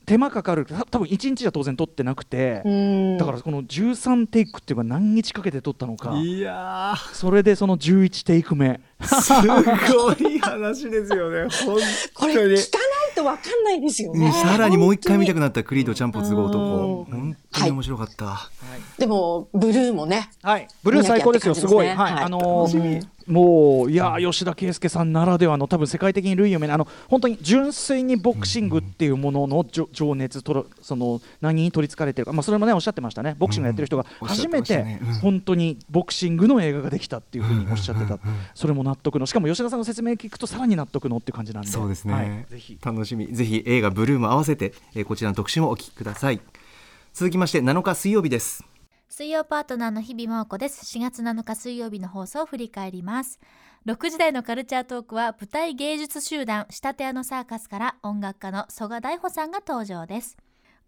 [0.04, 0.66] 手間かかる。
[0.66, 3.18] た多分1日じゃ当然撮ってなくて、うん。
[3.18, 6.16] だからこの13テイクっていうか何日かけて撮ったのか。
[6.16, 8.80] いやそれでその11テイク目。
[9.00, 11.48] ーすごい話ですよね。
[11.64, 11.76] 本
[12.14, 12.54] これ当に。
[12.54, 14.26] 聞かないとわかんないですよね。
[14.26, 17.06] うんさらにもう一回見たくななったクリードちゃんぽ継ぐ男。
[17.08, 17.20] うん。
[17.20, 18.50] 本当に面白かった、
[18.98, 20.30] でも、ブルーもね。
[20.42, 20.68] はい。
[20.82, 21.54] ブルー最高ですよ。
[21.54, 21.96] 見なきゃすごい、はい。
[21.96, 22.24] はい。
[22.24, 33.36] あのーもういや吉田圭佑さんならではの多分世界的に類を見ないあの本当に純粋にボクシングっていうもののじょ情熱とらその何に取りつかれてるか、まあ、それもねおっしゃってましたね。
[33.38, 34.28] ボクシングやってる人がうん。
[34.28, 38.18] 初めて本当にボクシングの映画ができたっていうふうにおっしゃってた。
[38.54, 39.26] それも納得の。
[39.26, 41.70] しかも吉田さんの説明聞くとさらに納得のっていう感じなんで。
[41.70, 42.46] そうですね、はい。
[42.50, 46.40] ぜひ楽しみぜひ映画ブルーも合わせて、えーこちらの特集もお聞きください
[47.14, 48.64] 続きまして7日水曜日です。
[49.10, 50.96] 水曜パートナーの日々真央子です。
[50.96, 53.38] 4月7日水曜日の放送を振り返ります。
[53.84, 60.38] 6時台のカルチャートークは舞台芸術集団仕立て屋のサーカスから音楽家の曽我大穂さんが登場です。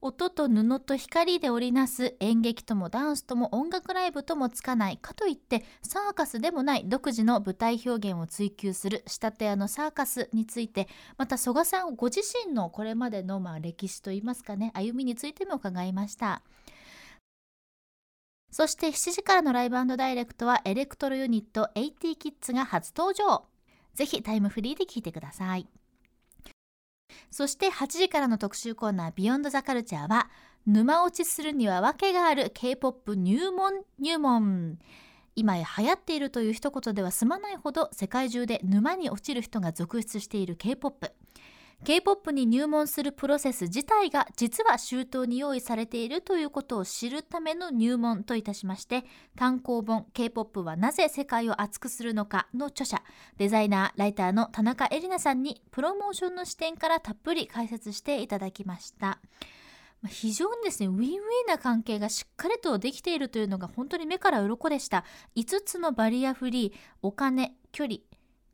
[0.06, 16.42] 音と布と光で織りなす演劇ともダンスとも音楽ライブともつかないかといってサーカスでもない独自の舞台表現を追求する仕立て屋のサーカスについてまた曽我さんご自身のこれまでのまあ歴史といいますかね歩みについても伺いました。
[18.50, 23.46] そして7時からのライブダイレクトはエレクトロユニット AT キッズが初登場。
[23.94, 25.66] ぜひタイムフリーで聴いてください。
[27.30, 30.28] そして8時からの特集コーナービヨンドザカルチャーは
[30.66, 34.78] 沼落ちするには訳がある K-POP 入門入門。
[35.36, 41.10] 今や流行っているという一言では済まないほど世界中で沼に落ちる人が続出している K-POP
[41.84, 49.04] K-POP に入門するプロセス自体が実は周到に用意されているということを知るための入門といたしまして
[49.36, 53.02] 単行本 K-POP はなぜ世界を熱くするのかの著者
[53.36, 59.18] デザイナーライターの田中絵里奈さんにプロモーションの視点からたっぷり解説していただきました。
[60.08, 61.18] 非常にですねウィンウィン
[61.48, 68.00] な関係がしっかりとできているというのが本当に目から鱗でした5つのバリアフリーお金距離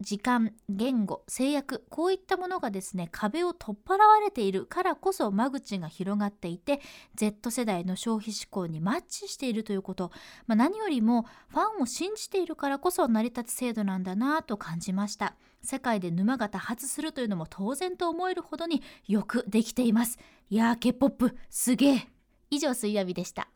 [0.00, 6.80] 時間言語制約こういったものがですね壁を取っ払われているからこそ間口が広がっていて
[7.14, 10.10] Z 世代の消費志向にマッチしているということ、
[10.46, 15.34] まあ、何よりもファンを信じているからこそ成り立つ制度なんだなと感じました。
[15.62, 20.18] 世界で沼が多発するというのも当然と思えるほどによくできています。
[20.48, 22.08] いやー K-POP すげえ。
[22.50, 23.48] 以上水曜日でした。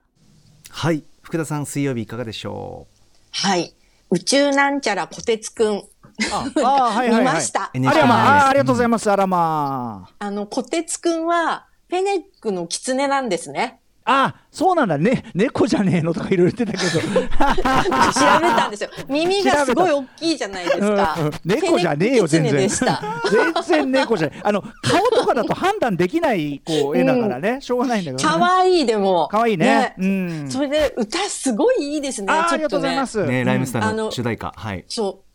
[0.70, 1.04] はい。
[1.22, 2.86] 福田さん水曜日いかがでしょ
[3.32, 3.74] はい。
[4.10, 5.82] 宇宙なんちゃらこてつくん。
[6.32, 7.18] ああはいはいはい。
[7.20, 7.64] 見ました。
[7.64, 8.48] ありゃまああー。
[8.48, 10.24] ありがとうございますあらまあ。
[10.24, 13.80] あの、こてつくんは、フェネックの狐なんですね。
[14.06, 14.98] あそうなんだ。
[14.98, 17.00] ね猫じゃねえのとかいろいろ言ってたけど。
[17.00, 18.90] 調べたんですよ。
[19.08, 21.16] 耳がすごい大きいじゃないですか。
[21.18, 21.32] うんうん。
[21.44, 22.68] 猫じゃねえよ全然。
[22.68, 29.28] 全然猫じゃあの顔とかだと判断できないこう絵だからね、しょうがないんだけど、ね、かわいいでも。
[29.28, 29.94] かわいいね。
[29.98, 30.50] うん。
[30.50, 32.30] それで歌すごいいいですね。
[32.30, 34.52] あーありがとうございます、うねライムスターの主題歌。
[34.54, 34.84] はい。
[34.86, 35.33] そう。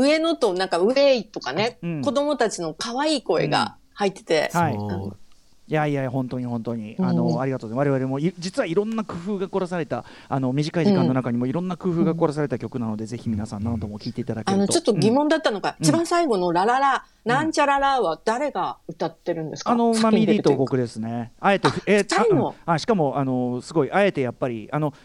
[0.00, 2.02] 上野となんかウェイとかね、うん。
[2.02, 4.50] 子供たちの可愛い声が入ってて。
[4.52, 4.76] はい。
[5.68, 7.04] いやいや本当に本当に、うん。
[7.04, 8.00] あのありがとうございます。
[8.00, 14.64] 我々もい実はいろんな工夫が凝らされたあの短い時間の中にもいろんな工夫が凝らされた曲なので、ぜひ皆さん何度も聴いていただけると。
[14.64, 15.86] あの、ちょっと疑問だったのが、うん。
[15.86, 19.70] 一番最後のラララ、なんちゃららは誰が歌ってるんですか？
[19.70, 20.82] あのマミリーと僕で。
[20.82, 21.30] ですね。
[21.38, 22.04] あえてえ
[22.66, 24.96] ああしかもあのすごいあえてやっぱりあのつ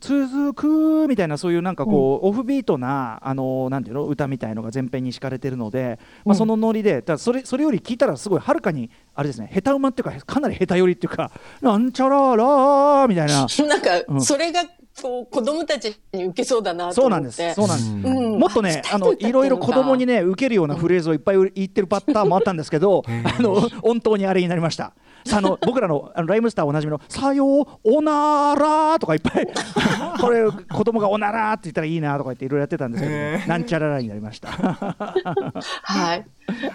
[0.00, 13.46] 続くみたいなそういうなんかこう、オフビートなあのなんていうの歌みたいのが前編に敷かれてるので、まあうんそのノリで、だそれそれより聞いたらすごいはるかにあれですね下手馬っていうかかなり下手寄りっていうかなんちゃららーみたいな。
[13.66, 14.62] なんか、うんそれが、
[15.00, 17.18] こう、子供たちに受けそうだなとそうな。
[17.18, 17.54] んです。
[17.54, 17.90] そうなんです。
[17.90, 24.94] うんもっとね、あのいろいろ子供にね受けるようなフレーズをいっぱい言ってるパターンもあったんですけど、あの本当にあれになりました。
[25.26, 29.46] さあの 僕らのあのライムスターおなじみの「さようおなら」とかいっぱい
[30.20, 34.48] これ子供が「おなら」って言ったらいいなとか言っていろいろやってたんですけど、なんちゃららになりました。
[35.82, 36.26] はい。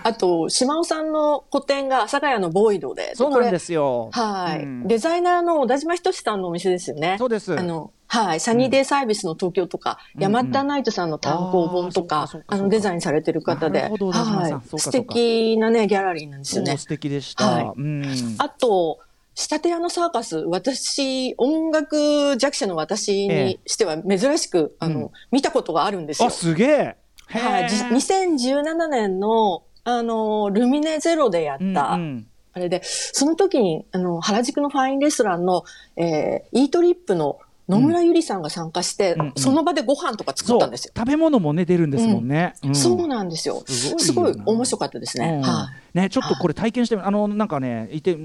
[0.03, 3.15] あと、島尾さんの個展が阿佐ヶ谷のボイドで。
[3.15, 4.11] そうなんでこすよ。
[4.15, 7.15] れはい、うんデザイナーの小田島仁さんのお店ですよね。
[7.17, 7.57] そうです。
[7.57, 8.39] あの、はい。
[8.41, 13.79] サニーデイサービスの東京とか、うん山田ナイトさんの単行本とか、そうかそうかそうかあの、デザインされてる方で。
[13.81, 16.77] なるほど小田島さんはい素敵なね、ギャラリーなんですよねお。
[16.77, 17.47] 素敵でした。
[17.49, 18.03] はいうん。
[18.41, 18.97] あと、
[19.35, 26.27] 仕立て屋のサーカス、私、音楽弱者の私にしては珍しく、あの、うん見たことがあるんですよ。
[26.27, 26.97] あすげえ。
[27.27, 27.69] はい。
[27.69, 31.73] じへー2017年の、あの、ルミネゼロでやった、うんう
[32.05, 35.63] んあれで、その時に、あの、原宿のファインレストランの、
[35.95, 37.39] えー、イートリップの
[37.71, 40.93] 野村ゆりさんが参加して、うんうんその場でご飯とか作ったんですよ。
[40.95, 42.53] 食べ物もね出るんですもんね。
[42.63, 43.63] うんそうなんですよ。
[43.67, 45.35] すごい面白かったですね。
[45.37, 45.97] うんはい。
[45.97, 48.15] ね、ちょっとこれ体験してみあのなんかね行って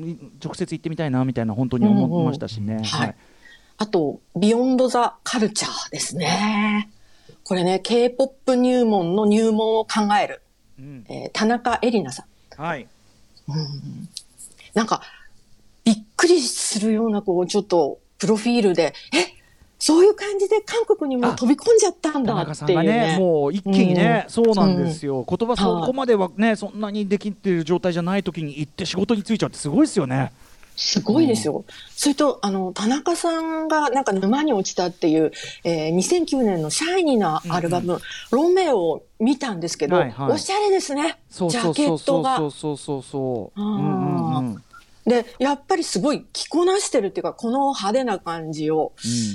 [0.45, 2.83] 直接行ってみたいなみたいな本当に思いましたしね。
[2.85, 3.15] はい。
[3.79, 6.91] あと、ビヨンドザカルチャーですね。
[7.45, 10.43] これね、K-POP 入門の入門を考える、
[10.79, 12.25] うんえー田中絵里奈さ
[12.59, 12.63] ん。
[12.63, 12.89] はい。
[14.75, 15.03] なんか、
[15.85, 19.37] びっくりするような、こう、ちょっと、プロフィールで、え
[19.79, 23.17] そういう感じで韓国にも飛び込んじゃったん田だっていうね。
[23.17, 30.33] ねもう一気にね、うんそうなんですよ、言葉そこまではねそんなにできてる状態じゃない時に行って仕事に就いちゃうってすごいですよね。
[30.77, 31.65] すごいですよ。
[31.91, 35.33] それと、あの、田中さんがなんか沼に落ちたっていう、
[35.65, 37.99] えー2009年のシャイニーなアルバム、
[38.31, 41.19] ロメオを見たんですけど、はいはいおしゃれですね。
[41.31, 42.51] そうジャそうそうそケットがうそう。
[42.51, 43.61] そうそうそう。
[43.61, 44.63] うんうんうん
[45.07, 48.92] で、やっぱりすごい着こなしてるっていうか、この派手な感じを。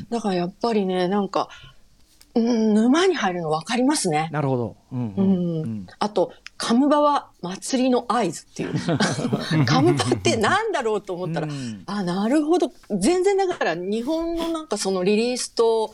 [0.10, 1.50] だからやっぱりね、なんか、
[2.34, 4.30] うん、沼に入るの分かりますね。
[4.32, 4.76] なるほど。
[4.92, 5.88] うんううんん。
[6.00, 8.74] あと、カムバは祭りの合図っていう。
[9.66, 12.72] カムバってなんだろうと思ったら、うんあ、なるほど。
[12.90, 15.94] 全然だから日本のなんかそのリリースと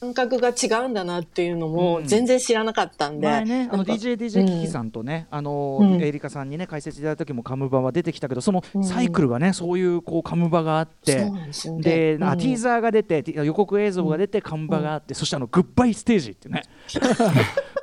[0.00, 3.26] 感覚が違うんだなっていうのもうん全然知らなかったんで。
[3.26, 11.30] 前ね、あのなんか DJ、DJ キキさんとね、あの、うんエリカさんにね、解説いただいた時もカムバは出てきたけど、そのうんサイクルがね、そういうこうカムバがあってでね。
[11.50, 16.62] ティーザーが出て、予告映像が出て、カムバがあって、そしてあのグッバイステージってね。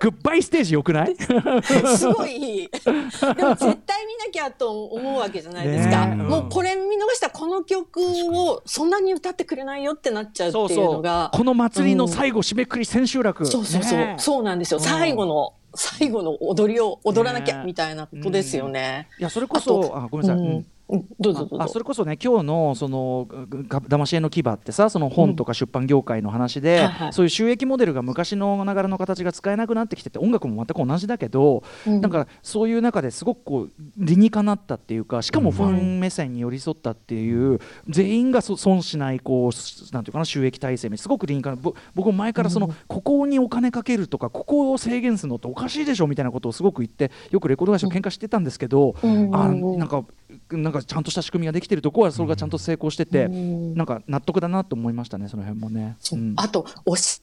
[0.01, 1.15] グッバイステージよくない？
[1.97, 2.69] すごいいい。
[2.69, 6.05] でも絶対見なきゃと思うわけじゃないですか。
[6.07, 10.93] ねえもうこれ見逃したらこの曲をそんなに歌ってくれないよってなっちゃうっていうそうそう。
[10.95, 11.31] のが。
[11.33, 13.45] この祭りの最後締めくくり千秋楽。
[13.45, 13.99] そうそうそう。
[13.99, 14.77] ねそうなんですよ。
[14.77, 19.09] うん最後の、最後の踊りを踊らなきゃねみたいなことですよね。
[19.19, 21.63] いやそれこそあごめんなさい、うんうんうんどうぞどうぞ。
[21.63, 23.27] あそれこそね今日のその
[23.67, 27.13] がだまし絵の牙ってさその本とか出版業界の話で、はいはい。
[27.13, 32.01] そういう収益モデルが昔のながらの形が使えなくなってきてて音楽も全く同じだけど、うん。
[32.01, 37.59] なんかそういう中ですごくこう理にかなったっていうかしかもファン目線に寄り添ったっていう、
[37.89, 49.35] 全員がそ損しないこうなんていうかな収益体制にすごく理にかなぼ僕も前からその、ここにお金かけるとかここを制限するのっておかしいでしょみたいなことをすごく言ってよくレコード会社と喧嘩してたんですけど、うん。
[49.35, 50.03] あうんなんか
[50.51, 55.97] なんかちゃんとした仕組みができてるところはそれがちゃんと成功してて、なんか納得だなと思いましたねその辺もね。
[55.99, 56.19] そう。
[56.19, 56.33] うん。
[56.37, 57.21] あと、推し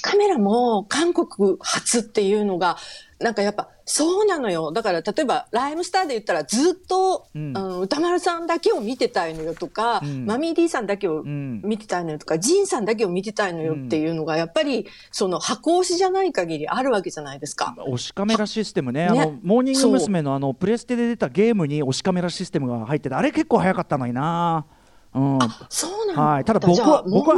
[0.00, 2.76] カメラも韓国初っていうのが、
[3.18, 4.72] なんかやっぱそうなのよ。
[4.72, 17.74] だから例えばライムスターで言ったらずっと、うんあの歌丸さんだけを見てたいのよとか、うんマミー D さんだけをうん見てたいのよとか、ジンさんだけを見てたいのよっていうのが、やっぱりその箱推しじゃない限りあるわけじゃないですか。
[17.78, 20.22] 推しカメラシステムね、ねあのモーニング娘。
[20.22, 24.66] のあのプレステで出たゲームに推しカメラシステムが入ってて、あれ結構早かったのにな。
[25.12, 25.38] うん、
[25.68, 26.22] そうなんだ。
[26.22, 26.44] はい。
[26.44, 27.36] ただ僕は僕は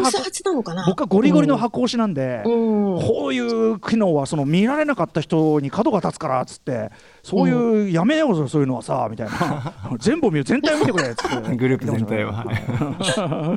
[0.86, 3.00] 僕はゴリゴリの箱推しなんで、うん。
[3.00, 6.90] こういう機能はその見られなかった人に角が立つからっつって
[7.22, 9.72] そういう、やめようぞそういうのはさみたいな。
[9.98, 11.56] 全部見る全体を見てくれっつって。
[11.56, 12.44] グループ全体は。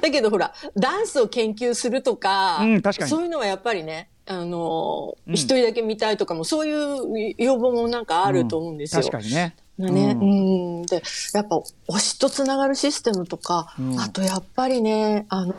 [0.00, 3.10] だけどほら、ダンスを研究するとか、うん確かに。
[3.10, 5.34] そういうのはやっぱりね、あのうん。
[5.34, 9.02] 一、人だけ見たいとかも、そういう要望もなんかあると思うんですよ。
[9.02, 9.56] 確かにね。
[9.78, 10.82] ね、ううん。
[10.82, 11.02] ん、で、
[11.34, 11.56] やっぱ
[11.88, 14.00] 推しとつながるシステムとか、うん。
[14.00, 15.54] あとやっぱりね、あの、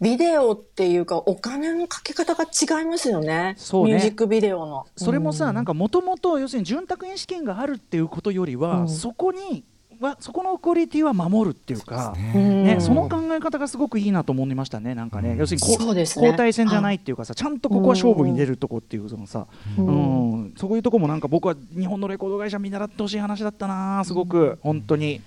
[0.00, 3.54] ビデオっていうか、お金のかけ方が違いますよね。
[3.56, 3.92] そうね。
[3.92, 4.86] ミュージックビデオの。
[4.96, 5.54] それもさ、うん。
[5.54, 8.88] なんかもともと要するに潤沢に資金があるっていうことよりは、うん。
[8.88, 9.64] そこに
[10.02, 12.14] はそこのクオリティは守るっていうか。
[12.34, 16.02] うんね、その考え方がすごくいいなと思いましたね、なんかね、要するにこそうね。
[16.02, 19.46] 交代戦じゃないっていうかさ、ちゃんとここは勝負に出るとこっていうそのさ、
[19.78, 20.44] ううん。
[20.46, 25.20] ん、そういうとこもなんか僕は日本のレコード会社見習ってほしい話だったな、すごく、本当に。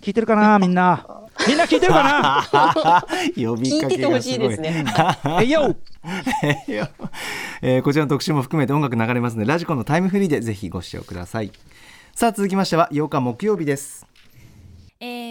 [0.00, 1.06] 聞いてるかな、みんな？
[1.48, 2.02] みんな聞いてるか
[2.52, 3.04] な？
[3.34, 4.84] 呼びかけ聞いててほがすごいしいですね。
[5.40, 5.74] えいよ。
[7.62, 11.50] えーこちらの特集も含めて音楽流れますのでラジコのタイムフリーでぜひご視聴ください。
[12.14, 14.06] さあ続きましては8日木曜日です。
[14.12, 14.13] え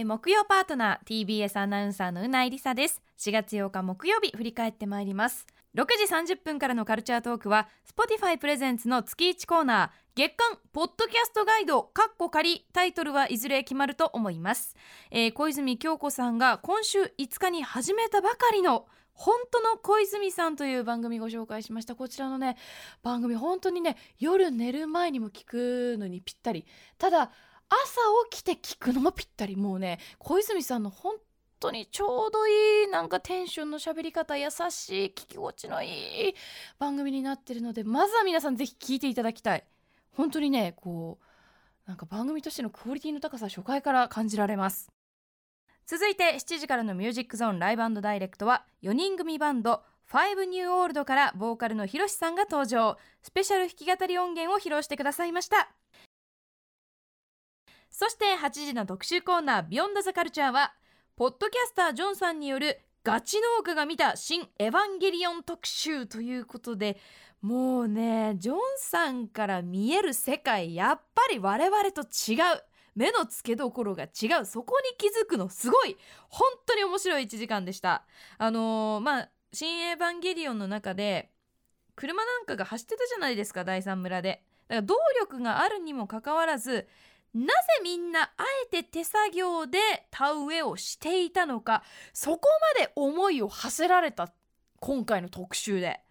[0.06, 3.02] 木曜パートナー TBS アナウンサーのうないりさです。
[3.20, 5.48] 4月8日木曜日振り返ってまいります。
[5.76, 5.86] 6
[6.26, 14.76] 時30分からのカルチャートークは Spotify プレゼンツの月1コーナー月間ポッドキャストガイドカッコ仮タイトルはいずれ決まると思います、
[15.10, 21.96] えー小泉京子さんが今週5日に始めたばかりの本当の小泉さんという番組ご紹介しました。
[21.96, 22.58] こちらのね
[23.04, 26.66] 番組本当にね夜寝る前にも聞くのにぴったり。
[26.98, 27.32] ただ
[27.70, 28.00] 朝
[28.30, 29.56] 起きて聞くのもぴったり。
[29.56, 31.16] もうね小泉さんの本
[31.60, 34.60] 当にちょうどいいなんかテンションの喋り方優しい
[35.08, 36.36] 聞き心地のいい
[36.78, 39.64] 番組になってるのでまずは皆さんぜひ聞いていただきたい。
[40.12, 41.26] 本当にねこう
[41.88, 44.92] なんか番組としてのクオリティの高さ初回から感じられます。
[45.86, 52.98] 続いて7時からのミュージックゾーンライブダイレクトは4人組バンド5ニューオールドからボーカルのひろしさんが登場。
[53.22, 55.72] スペシャル弾き語り音源を披露してくださいました。
[57.94, 60.74] そして8時の特集コーナービヨンドザカルチャーは
[61.16, 66.98] ポッドキャスタージョンさんによるガチ農家が見た新エヴァンゲリオン特集ということで
[67.44, 72.64] もうねジョンさんから見える世界やっぱり我々と違う
[72.96, 75.96] 目の付けどころが違うそこに気づくのすごい
[76.30, 78.06] 本当に面白い1時間でした。
[78.40, 81.30] あのーまあ新エヴァンゲリオンの中で
[81.96, 84.42] 車なんかが走ってたじゃないですか第三村で。
[84.68, 86.88] だから動力があるにもかかわらず
[87.34, 87.52] なぜ
[87.84, 89.80] みんなあえて手作業で
[90.12, 94.32] 田植えをしていたのかそこまで思いを馳せられた
[94.80, 96.02] 今回の特集で。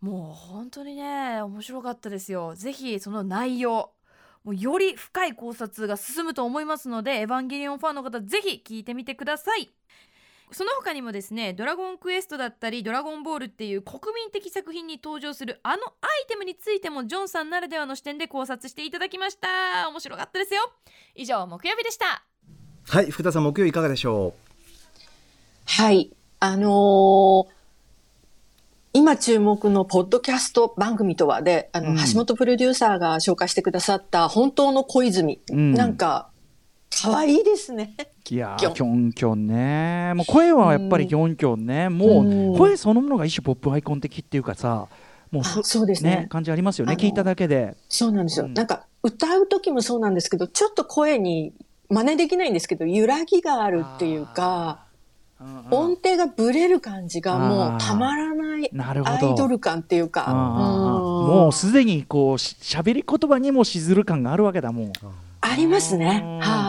[0.00, 2.54] もう本当にね面白かったですよ。
[2.54, 3.92] 是非その内容
[4.44, 9.77] もうより深い考察が進むと思いますのでエヴァンゲリオンファンの方是非聞いてみてください。
[10.52, 20.72] その他にもですね「ドラゴンクエスト」だったり「ドラゴンボール」っていう国民的作品に登場するあのアイテムについてもジョンさんならではの視点で考察していただきました面白かったですよ
[21.14, 22.22] 以上木曜日でした
[22.88, 24.34] はい福田さん木曜いかがでしょ
[25.66, 26.10] はい。
[26.40, 27.58] あのー
[28.94, 35.40] 今注目のポッドキャスト番組とはで、あの、うん橋本プロデューサーが紹介してくださった本当の小泉。
[35.52, 36.30] うんなんか、
[36.90, 37.94] 可愛いですね。
[38.34, 39.10] いやキョン。
[39.10, 40.12] ーキョンね。
[40.14, 41.88] もう声はやっぱりキョンキョンね。
[41.88, 42.54] もうん。
[42.54, 44.88] う声そのものが一種ポップアイコン的っていうかさ
[45.30, 46.26] もうあそうですね。
[46.30, 47.76] 感じありますよね聞いただけで。
[47.88, 48.46] そうなんですよ。
[48.46, 48.54] うん。
[48.54, 51.52] なんか、歌う時もそうなんですけど、ちょっと声に
[51.88, 54.84] 真似できないんですけど、揺らぎがあるっていうか、
[55.70, 59.30] 音程がブレる感じがもうたまらないなるほど。
[59.30, 60.26] アイドル感っていうか。
[60.28, 60.34] うん。
[60.34, 64.92] もうすでにこうし喋り言葉にもしずる感があるわけだもん
[65.40, 66.22] ありますね。
[66.24, 66.38] うん。
[66.40, 66.67] は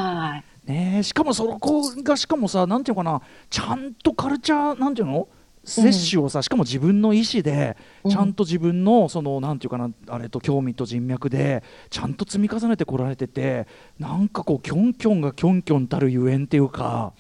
[0.70, 5.28] ねえしかもそこがしかもさなんていうのかなちゃんとカルチャーなんていうの？
[5.66, 7.76] 摂取をさ、しかも自分の意思で
[8.10, 13.68] ちゃんと自分のそのなんていうかなあれと興味と人脈でちゃんと積み重ねてこられてて
[14.00, 17.14] なんかこうキョンキョンがキョンキョンたるゆえんっていうか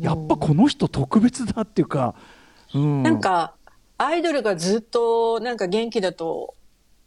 [0.00, 2.14] やっぱこの人特別だっていうか、
[2.74, 3.54] うん、なんか、
[3.98, 6.54] アイドルがずっとなんか元気だと、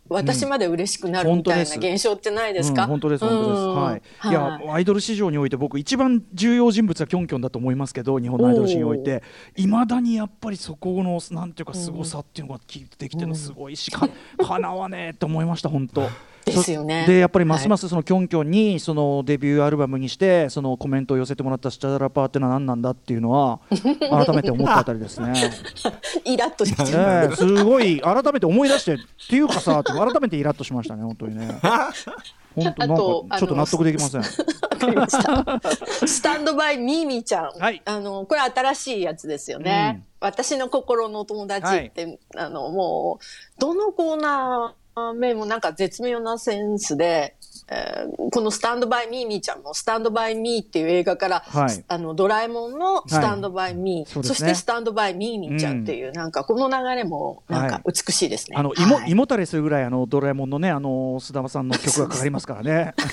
[0.08, 4.32] 私まで嬉しくなるみたいな現象ってないですか、うん、本当です本当です、うんはい、はい。
[4.32, 9.24] いやアイドル市場において僕一番重要人物はキョンキョンだと思いますけど日本のアイドル市場において。
[9.56, 16.10] いまだにやっぱりそこのなんていうか凄さっていうのが聞いてきてるのすごいし、かかなわねえって思いました本当。
[16.46, 25.34] ですよねそでやっぱりますますそのキョンキョンにそのデビューアルバムにしてそのコメントを寄せてもらったスチャダラパーってのは何なんだっていうのは 改めて思ったあたりですね。
[26.24, 27.36] イラッとしちゃう。
[27.36, 28.98] すごい改めて思い出してっ
[29.30, 31.60] ていうかさ改めてイラッとしましたね本当にね。
[32.56, 32.98] 本当なん
[33.30, 34.24] かちょっと納得できません。
[36.08, 37.52] スタンドバイミーミーちゃん。
[37.60, 40.04] はいあの、これ新しいやつですよね。
[40.20, 47.36] 私の心のお友達って、あの、もう、どのコーナー目もなんか絶妙なセンスで、
[47.70, 51.86] えーこのスタンドバイミーミーちゃんもスタンドバイミーっていう映画から、はい。
[51.88, 54.36] あの、ドラえもんのスタンドバイミー、そうですね。
[54.36, 58.58] そしてスタンドバイミーミーちゃんっていう、なんかこの流れもなんか美しいですね。
[58.58, 59.12] あの芋、はい。
[59.12, 62.94] 胃もたれするぐらいあのドラえもんのねあの須田さんの曲がかかりますからね。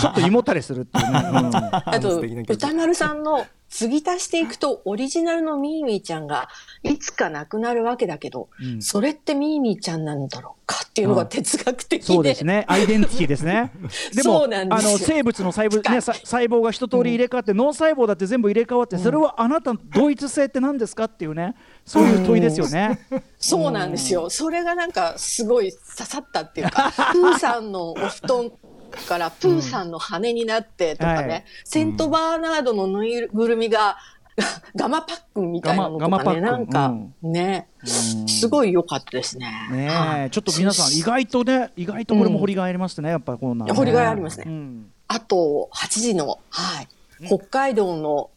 [0.00, 1.18] ちょっと胃もたれするっていうね。
[1.18, 1.56] うん。
[1.56, 6.50] あと、歌丸さんの継ぎ足していくと、オリジナルのミーミーちゃんが
[6.82, 8.82] いつかなくなるわけだけど、うん。
[8.82, 12.06] それってミーミーちゃんなのだろうかっていうのが哲学的で。
[12.06, 13.72] そうですね、アイデンティティですね。
[14.14, 14.48] でも、あ
[14.82, 21.54] の生物の細胞、ね、さ細胞が一通り入れ替わって、脳細胞だって全部入れ替わって、それはあなたの同一性って何ですかっていうね、
[21.86, 23.00] そういう問いですよね。
[23.38, 24.28] そうなんですよ。
[24.28, 28.52] それがなんかすごい刺さったっていうか、 プーさんのお布団
[28.98, 31.44] からプーさんの羽になってとかね、はい。
[31.64, 33.96] セントバーナードのぬいぐるみが
[34.74, 39.46] ガマパックンみたいなのとかね、なんかね、すごい良かったですね。
[39.70, 40.30] ねえはい。
[40.30, 43.72] ちょっと皆さん、意外とね、意外とこれも掘りがいありますね、やっぱりこんな、ね。
[43.72, 44.44] 掘りがいありますね。
[44.46, 44.90] うん。
[45.08, 46.88] あと、8時の、はい、
[47.26, 48.30] 北海道の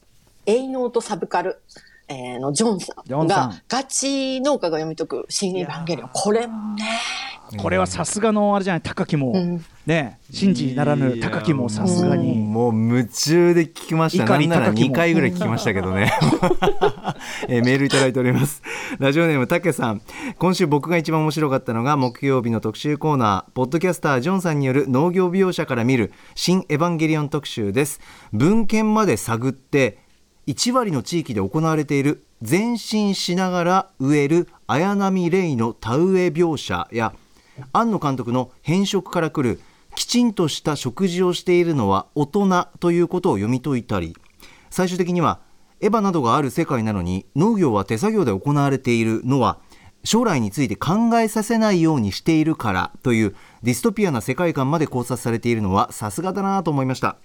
[0.45, 1.62] 営農とサブカル、
[2.08, 6.10] えーのジョンさんジョンさんが、ガチ農家が読み解く新エヴァンゲリオン。
[6.14, 6.84] これもね、
[7.58, 12.36] これはさすがのあれじゃない、高木も、うんね、信じならぬ高木もさすがに。
[12.36, 14.26] もう夢中で聞きました。
[14.26, 16.12] な碇んなら高木も2回ぐらい聞きましたけどね。
[17.47, 18.64] えーメールいただいております。
[18.99, 20.01] ラジオネームたけさん。
[20.39, 27.99] 今週僕が一番面白かったのが木曜日の特集コーナー、ポッドキャスタージョンさんによる農業美容者から見る新エヴァンゲリオン特集です。
[28.34, 30.05] 文献まで探って、
[30.48, 37.14] 1割の地域で行われている前進しながら植える綾波レイの田植え描写や
[37.74, 39.60] 庵野監督の変色からくる
[39.96, 44.16] きちんとした食事をしているのは大人ということを読み解いたり
[44.70, 45.39] 最終的には
[45.82, 49.60] エヴァなどがある世界なのに農業は手作業で行われているのは
[50.04, 57.18] 将来について考えさせないようにしているからというディストピアな世界観まで考察されているのはさすがだなと思いました。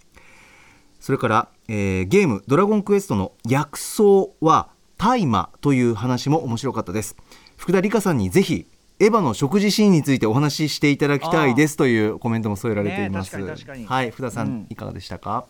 [1.00, 4.02] それから、えーゲーム「ドラゴンクエスト」の薬草
[4.40, 7.16] は大麻という話も面白かったです
[7.56, 8.66] 福田理香さんにぜひ
[8.98, 13.44] エヴァの食事シーンについてお話ししていただきたいですというコメントも添えられています、ね
[13.86, 15.46] はい福田さん、うんいかがでしたか？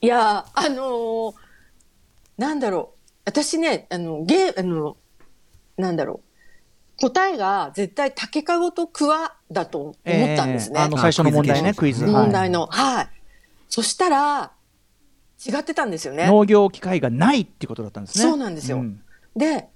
[0.00, 1.34] いやー、あのー
[2.38, 2.98] なんだろう。
[3.26, 4.96] 私ね、あの、ゲー、あの、
[5.76, 6.22] なんだろ
[6.98, 7.00] う。
[7.02, 10.80] 答えが絶対竹かごと桑だと思ったんですね。
[10.80, 12.04] えーあの最初の問題ね、あクイズ。
[12.04, 12.66] はい問題の。
[12.66, 13.08] はい。
[13.68, 14.52] そしたら、
[15.46, 16.26] 違ってたんですよね。
[16.26, 18.24] 農業機会がないってことだったんですね。
[18.24, 18.78] そうなんですよ。
[18.78, 19.00] ん。
[19.36, 19.68] で、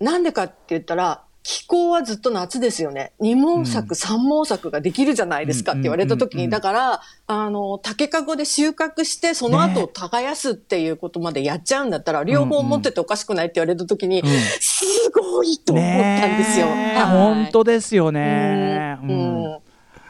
[0.00, 3.12] なんでかって言ったら、気候はずっと夏ですよね。
[3.20, 6.60] 二毛作、三毛作ができるじゃないですかって言われた時に、うんうんうんうん。
[6.60, 14.26] だから、あの、竹かごで収穫して、その後ね耕すっていうことまでやっちゃうんだったら、両方持ってておかしくないって言われた時に、ん
[14.60, 14.84] す
[15.14, 16.66] ごいと思ったんですよ。
[16.66, 17.06] はい。
[17.06, 18.98] 本当ですよね。
[19.04, 19.44] うん。
[19.44, 19.58] うん。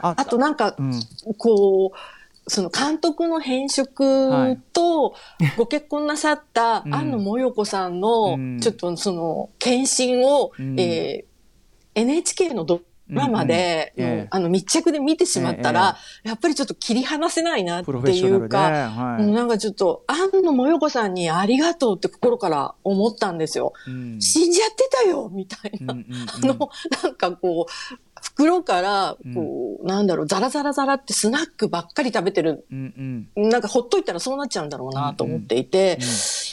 [0.01, 1.01] ああとなんか、うん。
[1.37, 2.16] こう、
[2.49, 5.15] その監督の変色と、
[5.57, 6.95] ご結婚なさった うん。
[6.95, 10.79] 庵野もよこさんのうん、ちょっとその、献身を、うん。
[10.81, 11.37] えー
[11.97, 14.07] NHK のドラマで、うん。
[14.07, 14.27] うん。
[14.31, 17.91] あの密着で見てしまったら、やっぱりちょっと切り離せないなって。
[17.91, 19.27] いうか、はい。
[19.27, 23.73] なんかちょっと、庵野もよこさんにありがとうって心から思ったんですよ。
[23.89, 24.21] うん。
[24.21, 25.95] 死んじゃってたよみたいな。
[25.95, 26.29] うんうんうん。
[26.29, 26.71] あの、
[27.03, 28.06] なんかこう、
[28.37, 32.67] 袋から、こう、なんだろう、ザラザラザラってスナックばっかり食べてる。
[32.71, 33.49] うんうん。
[33.49, 36.07] なんかほっといたらそうなっちゃうんだろうなと思っていて、うん。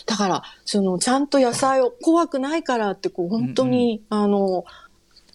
[0.05, 4.63] だから、その、ちゃんと野菜を怖くないからって、こう、本当に、あの、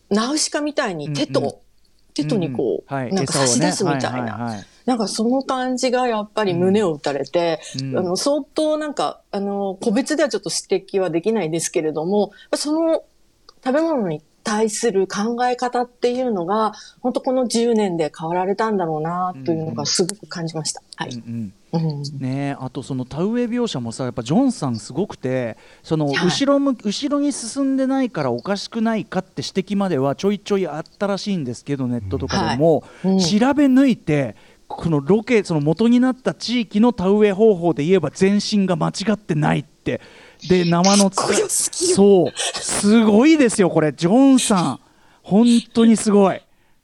[0.09, 1.51] ナウシカみたいに手うんうん。
[1.51, 1.63] と
[2.15, 3.13] テトにこう、うんはい。
[3.13, 4.09] なんか差し出すみたいな。
[4.09, 4.67] 餌をねはいはいはい。
[4.87, 7.99] なんかその感じがやっぱり胸を打たれて、うん。
[7.99, 13.05] あの、相当なんか、あの、個別ではちょっと指摘はできないですけれども、その
[13.63, 20.83] 食べ物に対する考え方っていうのが、本当この10年で変わられたんだろうな、というのがすごく感じました。
[20.97, 21.11] はい。
[21.11, 22.03] うんうん。
[22.19, 26.17] ねえあとその田植え描写もさやっぱジョンさんすごくてそのはい。
[26.17, 33.13] 後ろむ、後ろに進んでないからおかしくないかって指摘まではちょいちょいあったらしいんですけどネットとかでも、はい。
[33.13, 33.19] うん。
[33.19, 34.35] 調べ抜いて
[34.67, 40.01] このロケその元になった地域の田植え方法で言えば全身が間違ってないって
[40.49, 42.33] で生のそう。
[42.37, 43.93] すごいですよこれ。
[43.93, 44.81] ジョンさん。
[45.23, 46.41] 本当にすごい。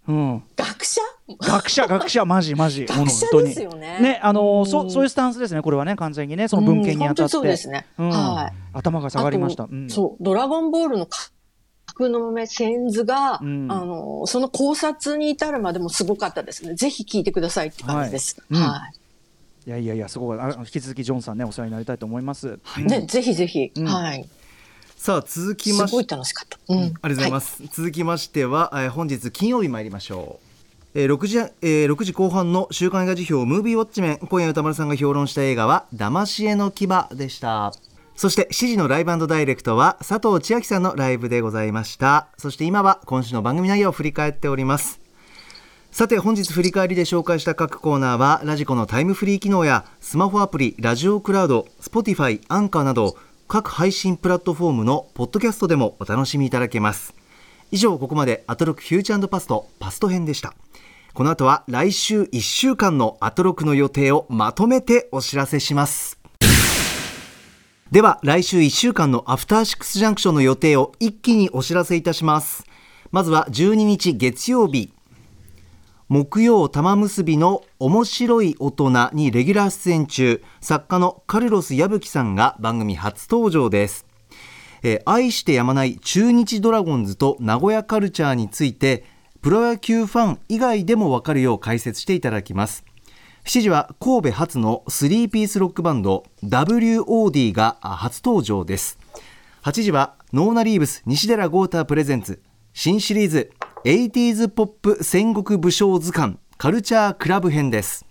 [0.06, 1.00] うん、学者？
[1.40, 2.24] 学者学者。
[2.24, 2.84] マジマジ。
[2.86, 4.20] 学者本当にですよね。
[4.22, 4.66] あのうん。
[4.66, 6.48] そうそういうスタンスですねこれはね完全にね。
[6.48, 7.86] その文献に当たって、うん本当にそうですね。
[7.98, 8.08] うん。
[8.10, 8.52] はい。
[8.74, 9.64] 頭が下がりました。
[9.64, 9.88] うん。
[9.88, 11.30] そう、ドラゴンボールの架
[11.94, 13.66] 空の豆、線図が、うん。
[13.70, 16.74] あの、その考察に至るまでもすごかったですね。
[16.74, 18.36] ぜひ聞いてくださいって感じです。
[18.50, 18.60] はい。
[18.60, 18.68] うん。
[18.68, 19.03] はい。
[19.66, 20.38] いやいやいやすごい。
[20.38, 23.86] あ引き続きジョンさんねお世話になりたいと思います、ね、ぜひぜひ、うん。
[23.86, 24.28] はい。
[24.96, 26.58] さあ続きすごい楽しかった。
[26.68, 26.78] うん。
[26.78, 30.38] ありがとうございます、続きましては、えー本日金曜日参りましょ
[30.94, 37.72] う、えー6時、えー6時後半の週刊映画辞表ムービーウォッチメン今夜歌丸さんが評論した映画は騙し絵の牙でした。
[38.16, 42.28] そして7時のライブダイレクトは佐藤千秋さんのライブでございました。
[42.38, 45.03] そして今は今週の番組内容を振り返っております
[45.94, 53.16] さて本日振り返りで紹介した各コーナーはラジコのタイムフリー機能やスマホアプリラジオクラウド Spotify アンカーなど
[53.46, 57.14] 各配信プラットフォームのポッドキャストでもお楽しみいただけます。
[57.70, 60.54] 以上ここまでアトロクフューチャーパストパスト編でした。
[61.12, 66.18] この後は来週1週間のアトロクの予定をまとめてお知らせします。
[67.92, 72.64] では来週1週間のアフターシックスジャンクションの予定を一気にお知らせいたします。
[73.12, 74.93] まずは12日月曜日
[76.08, 84.06] 木曜玉結びの面白い大人にレギュラー出演中作家のカルロス矢吹さんが番組初登場です、
[84.82, 89.04] えー愛してやまない中日ドラゴンズと名古屋カルチャーについて
[89.40, 92.84] プロ野球ファン以外でもわかるよう解説していただきます。
[93.44, 98.98] 7時は神戸初の3ピースロックバンド WOD が初登場です。
[99.62, 102.42] 8時はノーナリーブス西寺豪太プレゼンツ
[102.74, 103.50] 新シリーズ
[103.84, 108.06] 80s ポップ戦国武将図鑑カルチャークラブ編です。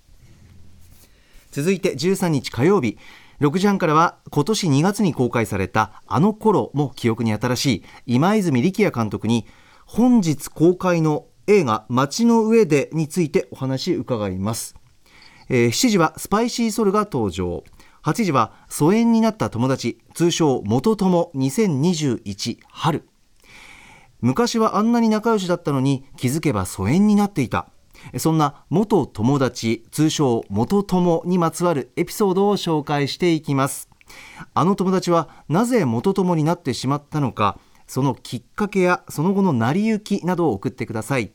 [1.50, 3.00] 続いて13日火曜日。
[3.42, 9.48] 6時半からは今年2月に公開されたあの頃も記憶に新しい今泉力也監督に
[9.88, 14.76] 本日公開の映画街の上でについてお話伺います。
[15.50, 17.64] えー7時は SPiCYSOL が登場。
[18.04, 23.08] 8時は疎遠になった友達通称元友2021春。
[24.24, 27.68] 昔はあんなに仲良しだったのに気づけば疎遠になっていた。
[28.18, 33.90] そんな元友達通称元友にまつわるエピソードを紹介していきます。
[34.54, 41.34] あの友達はなぜ元友になってしまったのかそのきっかけやその後の成り行きなどを送ってください。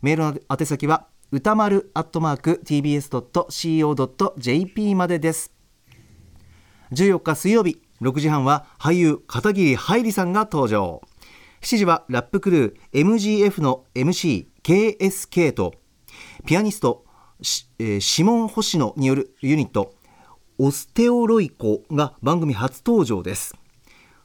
[0.00, 3.74] メールの宛先は歌丸アットマーク tbs.co.jp
[4.94, 5.52] までです。
[6.92, 11.02] 14日水曜日6時半は俳優片桐はいりさんが登場。
[11.60, 15.74] 7時はラップクルー MGF の MCKSK と
[16.46, 17.04] ピアニスト
[17.42, 19.94] しえーシモン・星野によるユニット
[20.58, 23.54] オステオロイコが番組初登場です。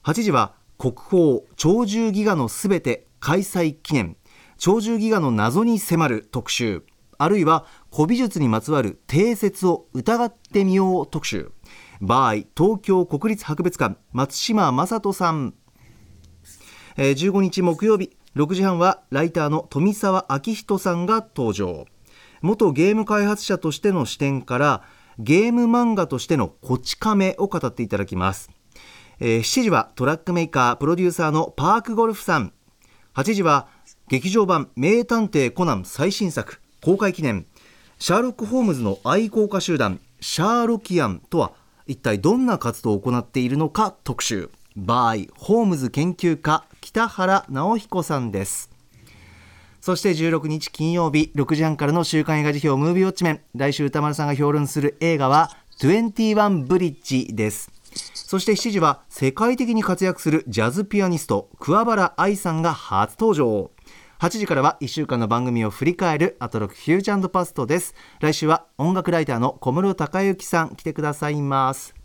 [0.04, 1.22] 8時は国宝
[1.56, 4.18] 鳥獣戯画のすべて開催記念。
[4.60, 6.84] 鳥獣戯画の謎に迫る特集。
[7.20, 11.52] あるいは古美術にまつわる定説を疑ってみよう特集。
[12.02, 15.54] by 東京国立博物館松嶋雅人さん。
[16.96, 21.86] えー15日木曜日6時半はライターのとみさわ昭仁さんが登場。
[22.42, 24.84] 元ゲーム開発者としての視点から
[25.18, 28.50] ゲーム漫画としてのこち亀を語っていただきます、
[29.20, 32.54] えー7時はトラックメーカープロデューサーの PARKGOLF さん。
[33.16, 33.68] 8時は
[34.08, 37.46] 劇場版名探偵コナン最新作公開記念。
[37.98, 41.54] シャーロック・ホームズの愛好家集団シャーロキアンとは
[41.88, 44.50] 一体どんな活動を行っているのか特集。
[44.78, 48.70] by ホームズ研究家北原直彦さんです。
[49.80, 53.42] そして16日金曜日6時半からの週刊映画辞表ムービーウォッチメン。
[53.56, 57.72] 来週歌丸さんが評論する映画は21ブリッジです。
[58.14, 63.72] そして7時は世界的に活躍するジャズピアニスト桑原愛さんが初登場。
[64.20, 67.96] 8時からは1週間の番組を振り返るアトロクフューチャーパストです。
[68.20, 71.96] 来週は音楽ライターの小室孝之さん来てくださいます。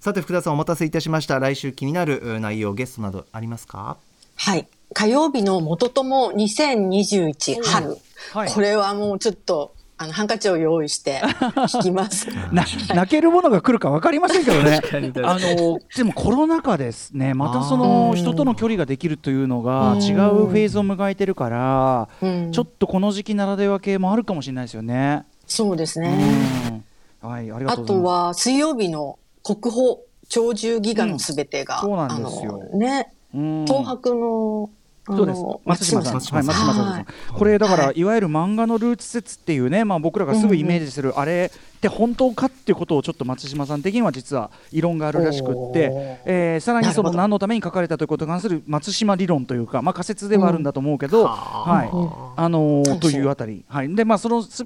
[0.00, 1.38] さて福田さんお待たせいたしました。
[1.38, 3.96] 来週気になる内容ゲストなどありますか？
[4.36, 4.68] はい。
[4.94, 7.88] 火曜日の元友2021春。
[8.32, 11.22] はいこれはもうちょっと、あの、ハンカチを用意して
[11.54, 12.28] 弾きます。
[12.52, 12.64] な
[12.94, 14.80] 泣けるものが来るか分かりませんけどね
[15.22, 25.24] あのでもコロナ禍ですねまたその人との距離ができるというのがうん違うフェーズを迎えてるからうんちょっとこの時期ならでは系もあるかもしれないですよね。
[25.46, 26.10] そうですうね。
[26.10, 26.84] ん
[27.26, 28.02] はいありがあとうございます。
[28.02, 29.96] とは、水曜日の国宝、
[30.28, 34.70] 鳥獣戯画のすべてが、うんそうなんですよね、うん東博の、
[35.08, 35.40] あそうです。
[35.40, 37.06] の松島さん、松はい、松島さん、はい。
[37.32, 37.98] これだから、はい。
[37.98, 45.90] い、わゆる漫画のルーツ説っていうね、まあ、僕らがすぐイメージするあれって本当かっていうことをちょっと松島さん的には実は異論があるらしくって
[46.24, 51.88] えーさらにその何のために書かれたということに関する松島理論というか、まあ、仮説ではあるんだと思うけど、はい。
[52.36, 53.94] あのーうんというあたり、はい。
[53.94, 54.64] でまあ、そのそ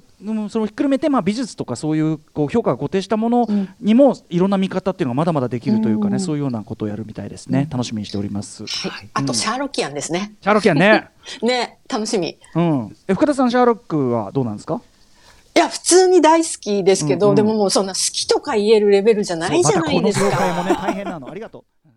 [0.59, 3.47] れをひっくるめて、まあ、美術とかそういうこう評価が固定したもの
[3.81, 6.21] にもいろんな見方っていうのがまだまだできるというかね、うん。
[6.21, 8.67] そういうようなことをやるみたいですね、楽しみにしております。
[8.67, 9.09] シはい。
[9.15, 10.33] あと、シャーロキアンですね。
[10.43, 11.09] ャーロックやね。
[11.43, 12.29] ね、楽しみ。
[12.29, 14.81] いうん、え深田さん、シャーロックはどうなんですか？
[15.59, 20.71] や、普通に大好きですけど、うんうんでももうそんな好きとか言えるレベルじゃないじゃないですそうまたこの業界もか。
[20.71, 21.89] ね大変なのありがとう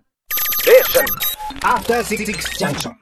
[0.63, 1.05] Station.
[1.61, 2.25] After Six
[2.57, 2.95] Junction.